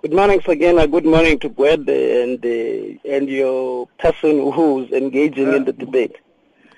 Good 0.00 0.14
morning, 0.14 0.40
Sagena. 0.40 0.90
Good 0.90 1.04
morning 1.04 1.38
to 1.40 1.50
Gwede 1.50 2.22
and, 2.22 2.42
uh, 2.42 3.14
and 3.14 3.28
your 3.28 3.88
person 3.98 4.50
who's 4.50 4.90
engaging 4.90 5.48
uh, 5.48 5.56
in 5.56 5.64
the 5.66 5.74
debate. 5.74 6.16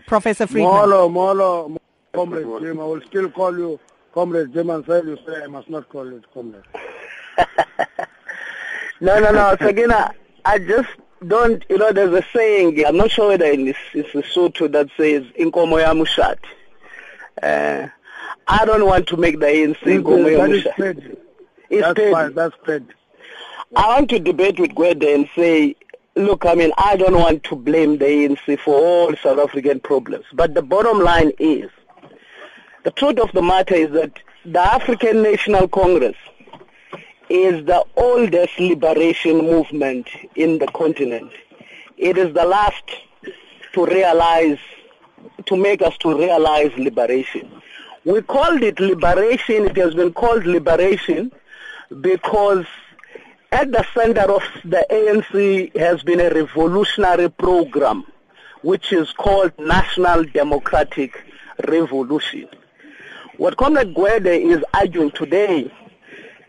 Professor 0.08 0.48
Friedman. 0.48 0.72
Molo, 0.72 1.08
Molo, 1.08 1.78
Comrade 2.12 2.60
Jim. 2.60 2.80
I 2.80 2.84
will 2.86 3.02
still 3.02 3.30
call 3.30 3.56
you 3.56 3.78
Comrade 4.12 4.52
Jim 4.52 4.70
until 4.70 5.06
you 5.06 5.16
say 5.28 5.44
I 5.44 5.46
must 5.46 5.70
not 5.70 5.88
call 5.88 6.06
you 6.10 6.20
Comrade. 6.34 6.64
no, 9.00 9.20
no, 9.20 9.30
no. 9.30 9.56
Sagena, 9.60 10.10
I 10.44 10.58
just 10.58 10.88
don't, 11.26 11.64
you 11.68 11.78
know, 11.78 11.92
there's 11.92 12.12
a 12.12 12.24
saying, 12.34 12.84
I'm 12.86 12.96
not 12.96 13.10
sure 13.10 13.28
whether 13.28 13.44
it's, 13.46 13.78
it's 13.92 14.14
a 14.14 14.22
Sotho 14.22 14.70
that 14.72 14.88
says, 14.96 15.24
Inkomo 15.38 15.80
ya 15.80 15.92
mushat. 15.92 16.38
Uh, 17.42 17.88
I 18.46 18.64
don't 18.64 18.86
want 18.86 19.06
to 19.08 19.16
make 19.16 19.38
the 19.38 19.46
ANC 19.46 19.78
Inkomo 19.78 20.30
ya 20.30 20.46
mushat. 20.46 21.16
It's 21.68 21.82
that's 21.82 21.98
paid. 21.98 22.12
fine, 22.12 22.34
that's 22.34 22.56
paid. 22.64 22.86
I 23.76 23.86
want 23.88 24.10
to 24.10 24.18
debate 24.18 24.58
with 24.58 24.72
Gwede 24.72 25.14
and 25.14 25.28
say, 25.36 25.76
look, 26.16 26.44
I 26.44 26.54
mean, 26.54 26.72
I 26.76 26.96
don't 26.96 27.14
want 27.14 27.44
to 27.44 27.56
blame 27.56 27.98
the 27.98 28.06
ANC 28.06 28.58
for 28.58 28.74
all 28.74 29.14
South 29.16 29.38
African 29.38 29.78
problems. 29.78 30.24
But 30.32 30.54
the 30.54 30.62
bottom 30.62 30.98
line 31.00 31.32
is, 31.38 31.70
the 32.82 32.90
truth 32.90 33.18
of 33.18 33.30
the 33.32 33.42
matter 33.42 33.74
is 33.74 33.90
that 33.92 34.18
the 34.44 34.60
African 34.60 35.22
National 35.22 35.68
Congress 35.68 36.16
is 37.30 37.64
the 37.64 37.84
oldest 37.96 38.58
liberation 38.58 39.38
movement 39.38 40.08
in 40.34 40.58
the 40.58 40.66
continent. 40.66 41.30
It 41.96 42.18
is 42.18 42.34
the 42.34 42.44
last 42.44 42.82
to 43.72 43.86
realize, 43.86 44.58
to 45.46 45.56
make 45.56 45.80
us 45.80 45.96
to 45.98 46.18
realize 46.18 46.72
liberation. 46.76 47.48
We 48.04 48.22
called 48.22 48.62
it 48.62 48.80
liberation, 48.80 49.66
it 49.66 49.76
has 49.76 49.94
been 49.94 50.12
called 50.12 50.44
liberation 50.44 51.30
because 52.00 52.66
at 53.52 53.70
the 53.70 53.86
center 53.94 54.22
of 54.22 54.42
the 54.64 54.84
ANC 54.90 55.76
has 55.76 56.02
been 56.02 56.20
a 56.20 56.30
revolutionary 56.30 57.28
program 57.28 58.04
which 58.62 58.92
is 58.92 59.12
called 59.12 59.52
National 59.58 60.24
Democratic 60.24 61.22
Revolution. 61.68 62.48
What 63.36 63.56
Comrade 63.56 63.94
Gwede 63.94 64.52
is 64.52 64.64
arguing 64.74 65.12
today 65.12 65.72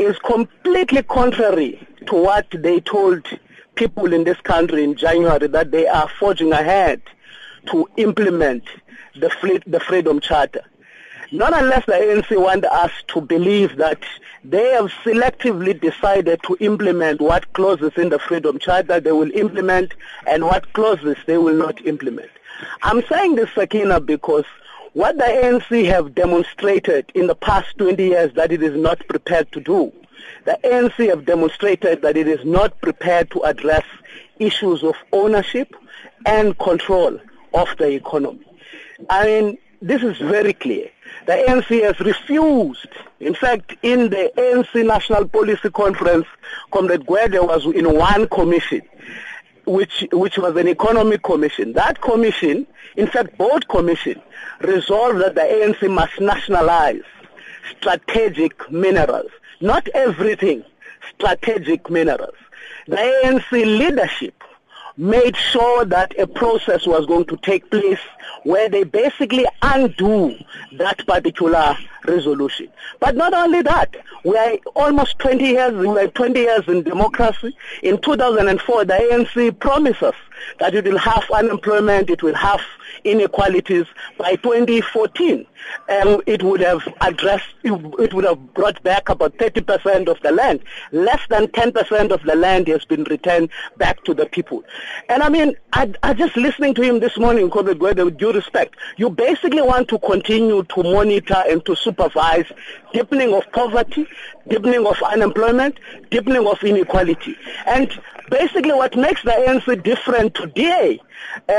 is 0.01 0.17
completely 0.19 1.03
contrary 1.03 1.87
to 2.07 2.15
what 2.15 2.47
they 2.51 2.79
told 2.79 3.25
people 3.75 4.13
in 4.13 4.23
this 4.23 4.39
country 4.41 4.83
in 4.83 4.95
January 4.95 5.47
that 5.47 5.71
they 5.71 5.87
are 5.87 6.09
forging 6.19 6.51
ahead 6.51 7.01
to 7.67 7.87
implement 7.97 8.63
the, 9.15 9.61
the 9.67 9.79
Freedom 9.79 10.19
Charter. 10.19 10.63
Not 11.31 11.53
unless 11.53 11.85
the 11.85 11.93
ANC 11.93 12.41
want 12.41 12.65
us 12.65 12.91
to 13.07 13.21
believe 13.21 13.77
that 13.77 14.03
they 14.43 14.71
have 14.71 14.91
selectively 15.05 15.79
decided 15.79 16.41
to 16.43 16.57
implement 16.59 17.21
what 17.21 17.53
clauses 17.53 17.93
in 17.95 18.09
the 18.09 18.19
Freedom 18.19 18.59
Charter 18.59 18.99
they 18.99 19.11
will 19.13 19.31
implement 19.31 19.93
and 20.27 20.43
what 20.43 20.73
clauses 20.73 21.15
they 21.27 21.37
will 21.37 21.55
not 21.55 21.85
implement. 21.85 22.31
I'm 22.83 23.01
saying 23.07 23.35
this, 23.35 23.49
Sakina, 23.55 24.01
because 24.01 24.45
what 24.93 25.17
the 25.17 25.23
ANC 25.23 25.85
have 25.85 26.13
demonstrated 26.13 27.11
in 27.15 27.27
the 27.27 27.35
past 27.35 27.77
20 27.77 28.03
years 28.03 28.33
that 28.33 28.51
it 28.51 28.61
is 28.61 28.75
not 28.75 29.05
prepared 29.07 29.51
to 29.53 29.61
do, 29.61 29.91
the 30.45 30.59
ANC 30.63 31.07
have 31.07 31.25
demonstrated 31.25 32.01
that 32.01 32.17
it 32.17 32.27
is 32.27 32.43
not 32.43 32.79
prepared 32.81 33.31
to 33.31 33.41
address 33.43 33.85
issues 34.39 34.83
of 34.83 34.95
ownership 35.13 35.73
and 36.25 36.57
control 36.59 37.19
of 37.53 37.69
the 37.77 37.89
economy. 37.91 38.45
I 39.09 39.25
mean, 39.25 39.57
this 39.81 40.03
is 40.03 40.17
very 40.17 40.53
clear. 40.53 40.89
The 41.25 41.33
ANC 41.33 41.83
has 41.83 41.99
refused. 41.99 42.87
In 43.19 43.33
fact, 43.33 43.75
in 43.83 44.09
the 44.09 44.31
ANC 44.37 44.85
National 44.85 45.27
Policy 45.27 45.69
Conference, 45.69 46.27
Comrade 46.71 47.05
Gwede 47.05 47.45
was 47.45 47.65
in 47.65 47.91
one 47.97 48.27
commission 48.27 48.81
which 49.65 50.07
which 50.11 50.37
was 50.37 50.55
an 50.55 50.67
economic 50.67 51.23
commission. 51.23 51.73
That 51.73 52.01
commission, 52.01 52.67
in 52.95 53.07
fact, 53.07 53.37
both 53.37 53.67
commissions 53.67 54.21
resolved 54.61 55.19
that 55.21 55.35
the 55.35 55.41
ANC 55.41 55.89
must 55.89 56.19
nationalize 56.19 57.03
strategic 57.77 58.69
minerals, 58.71 59.31
not 59.59 59.87
everything, 59.93 60.63
strategic 61.15 61.89
minerals. 61.89 62.35
The 62.87 62.97
ANC 62.97 63.51
leadership 63.51 64.43
made 64.97 65.35
sure 65.35 65.85
that 65.85 66.17
a 66.19 66.27
process 66.27 66.85
was 66.85 67.05
going 67.05 67.25
to 67.25 67.37
take 67.37 67.69
place 67.71 67.99
where 68.43 68.69
they 68.69 68.83
basically 68.83 69.45
undo 69.61 70.35
that 70.73 71.05
particular 71.07 71.77
resolution. 72.05 72.69
But 72.99 73.15
not 73.15 73.33
only 73.33 73.61
that, 73.63 73.95
we 74.23 74.37
are 74.37 74.57
almost 74.75 75.19
20 75.19 75.43
years, 75.45 75.73
we 75.73 75.87
are 75.87 76.07
20 76.07 76.39
years 76.39 76.67
in 76.67 76.83
democracy. 76.83 77.55
In 77.83 77.99
2004, 78.01 78.85
the 78.85 78.93
ANC 78.93 79.59
promised 79.59 80.03
us 80.03 80.15
that 80.59 80.75
it 80.75 80.85
will 80.85 80.97
have 80.97 81.23
unemployment, 81.31 82.09
it 82.09 82.23
will 82.23 82.35
have 82.35 82.61
inequalities. 83.03 83.85
By 84.17 84.35
2014, 84.35 85.45
um, 85.89 86.21
it 86.25 86.43
would 86.43 86.61
have 86.61 86.87
addressed, 87.01 87.45
it 87.63 88.13
would 88.13 88.23
have 88.25 88.53
brought 88.53 88.81
back 88.83 89.09
about 89.09 89.37
30% 89.37 90.07
of 90.07 90.19
the 90.21 90.31
land. 90.31 90.61
Less 90.91 91.21
than 91.29 91.47
10% 91.47 92.11
of 92.11 92.23
the 92.23 92.35
land 92.35 92.67
has 92.67 92.85
been 92.85 93.03
returned 93.05 93.49
back 93.77 94.03
to 94.05 94.13
the 94.13 94.25
people. 94.25 94.63
And 95.09 95.23
I 95.23 95.29
mean, 95.29 95.55
I, 95.73 95.93
I 96.03 96.13
just 96.13 96.35
listening 96.35 96.73
to 96.75 96.81
him 96.81 96.99
this 96.99 97.17
morning, 97.17 97.49
Comrade 97.49 97.79
Gwede, 97.79 98.03
with 98.03 98.17
due 98.17 98.33
respect, 98.33 98.75
you 98.97 99.09
basically 99.09 99.61
want 99.61 99.87
to 99.89 99.99
continue 99.99 100.63
to 100.63 100.83
monitor 100.83 101.43
and 101.47 101.65
to 101.65 101.75
supervise 101.91 102.51
deepening 102.93 103.33
of 103.33 103.43
poverty, 103.51 104.07
deepening 104.47 104.85
of 104.85 105.01
unemployment, 105.03 105.79
deepening 106.09 106.47
of 106.47 106.63
inequality. 106.63 107.35
And 107.65 107.91
basically 108.29 108.73
what 108.73 108.95
makes 108.95 109.23
the 109.23 109.31
ANC 109.31 109.83
different 109.83 110.35
today 110.35 110.99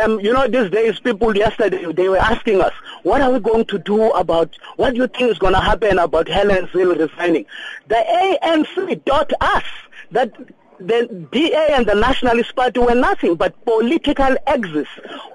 um, 0.03 0.21
you 0.21 0.33
know, 0.33 0.47
these 0.49 0.71
days, 0.71 0.99
people 1.01 1.37
yesterday, 1.37 1.85
they 1.92 2.09
were 2.09 2.18
asking 2.18 2.61
us, 2.61 2.73
what 3.03 3.21
are 3.21 3.33
we 3.33 3.40
going 3.40 3.64
to 3.66 3.79
do 3.79 4.11
about, 4.12 4.57
what 4.77 4.90
do 4.90 4.97
you 4.99 5.07
think 5.07 5.31
is 5.31 5.38
going 5.38 5.55
to 5.55 5.61
happen 5.61 5.99
about 5.99 6.29
Helen 6.29 6.66
Zille 6.68 6.99
resigning? 6.99 7.47
The 7.88 7.95
ANC 8.42 9.05
taught 9.05 9.33
us 9.40 9.64
that 10.11 10.33
the 10.80 11.26
DA 11.32 11.68
and 11.70 11.87
the 11.87 11.94
Nationalist 11.94 12.54
Party 12.56 12.80
were 12.80 12.94
nothing 12.94 13.35
but 13.35 13.64
political 13.64 14.37
exits 14.46 14.90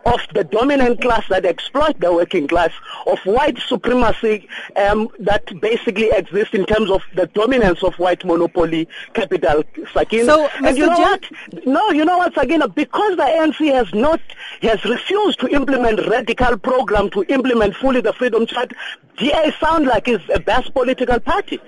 of 0.05 0.19
the 0.33 0.43
dominant 0.43 1.01
class 1.01 1.27
that 1.29 1.45
exploit 1.45 1.99
the 1.99 2.13
working 2.13 2.47
class, 2.47 2.71
of 3.05 3.19
white 3.19 3.57
supremacy 3.59 4.47
um, 4.75 5.09
that 5.19 5.45
basically 5.61 6.09
exists 6.11 6.53
in 6.53 6.65
terms 6.65 6.89
of 6.89 7.01
the 7.15 7.27
dominance 7.27 7.83
of 7.83 7.93
white 7.95 8.23
monopoly 8.25 8.87
capital, 9.13 9.63
Sakina. 9.93 10.25
So, 10.25 10.47
and 10.57 10.65
Mr. 10.65 10.77
you 10.77 10.85
know 10.87 10.99
what? 10.99 11.23
No, 11.65 11.89
you 11.91 12.05
know 12.05 12.17
what, 12.17 12.33
Sakina? 12.33 12.67
Because 12.67 13.17
the 13.17 13.23
ANC 13.23 13.73
has 13.73 13.93
not, 13.93 14.21
has 14.61 14.83
refused 14.85 15.39
to 15.41 15.47
implement 15.47 16.07
radical 16.07 16.57
program 16.57 17.09
to 17.11 17.23
implement 17.23 17.75
fully 17.75 18.01
the 18.01 18.13
Freedom 18.13 18.45
Charter, 18.45 18.75
DA 19.17 19.51
sound 19.59 19.85
like 19.87 20.07
it's 20.07 20.23
a 20.33 20.39
best 20.39 20.73
political 20.73 21.19
party. 21.19 21.59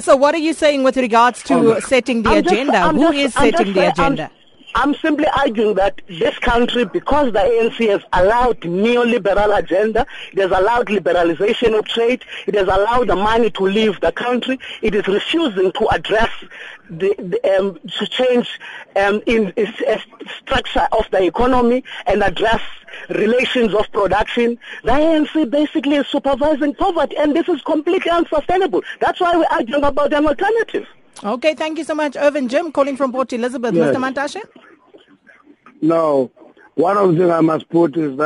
So 0.00 0.14
what 0.16 0.34
are 0.34 0.38
you 0.38 0.52
saying 0.52 0.82
with 0.82 0.96
regards 0.96 1.42
to 1.44 1.80
setting 1.80 2.22
the 2.22 2.30
I'm 2.30 2.38
agenda? 2.38 2.78
I'm 2.78 2.96
Who 2.96 3.12
just- 3.12 3.18
is 3.18 3.34
setting 3.34 3.50
just 3.52 3.74
the 3.74 3.74
saying- 3.74 3.92
I'm- 3.98 4.12
agenda? 4.12 4.30
I'm 4.76 4.94
simply 4.96 5.26
arguing 5.28 5.74
that 5.76 6.02
this 6.06 6.38
country, 6.38 6.84
because 6.84 7.32
the 7.32 7.38
ANC 7.38 7.88
has 7.88 8.02
allowed 8.12 8.60
neoliberal 8.60 9.58
agenda, 9.58 10.06
it 10.32 10.38
has 10.38 10.50
allowed 10.50 10.88
liberalization 10.88 11.78
of 11.78 11.86
trade, 11.86 12.22
it 12.46 12.54
has 12.54 12.68
allowed 12.68 13.08
the 13.08 13.16
money 13.16 13.48
to 13.52 13.62
leave 13.62 13.98
the 14.02 14.12
country, 14.12 14.60
it 14.82 14.94
is 14.94 15.08
refusing 15.08 15.72
to 15.72 15.88
address 15.88 16.28
the, 16.90 17.14
the 17.18 17.58
um, 17.58 17.78
to 17.98 18.06
change 18.06 18.60
um, 18.96 19.22
in, 19.24 19.50
in 19.56 19.66
uh, 19.88 19.96
structure 20.42 20.86
of 20.92 21.10
the 21.10 21.22
economy 21.22 21.82
and 22.06 22.22
address 22.22 22.60
relations 23.08 23.72
of 23.72 23.90
production. 23.92 24.58
The 24.84 24.90
ANC 24.92 25.50
basically 25.50 25.96
is 25.96 26.06
supervising 26.08 26.74
poverty, 26.74 27.16
and 27.16 27.34
this 27.34 27.48
is 27.48 27.62
completely 27.62 28.10
unsustainable. 28.10 28.82
That's 29.00 29.20
why 29.22 29.38
we're 29.38 29.46
arguing 29.50 29.84
about 29.84 30.12
an 30.12 30.26
alternative. 30.26 30.86
Okay, 31.24 31.54
thank 31.54 31.78
you 31.78 31.84
so 31.84 31.94
much, 31.94 32.14
Irvin 32.14 32.46
Jim, 32.46 32.70
calling 32.72 32.94
from 32.94 33.10
Port 33.10 33.32
Elizabeth. 33.32 33.74
Yes. 33.74 33.96
Mr. 33.96 34.12
Mantashe? 34.12 34.42
No, 35.80 36.30
one 36.74 36.96
of 36.96 37.12
the 37.12 37.18
things 37.18 37.30
I 37.30 37.40
must 37.40 37.68
put 37.68 37.96
is 37.96 38.16
that 38.16 38.24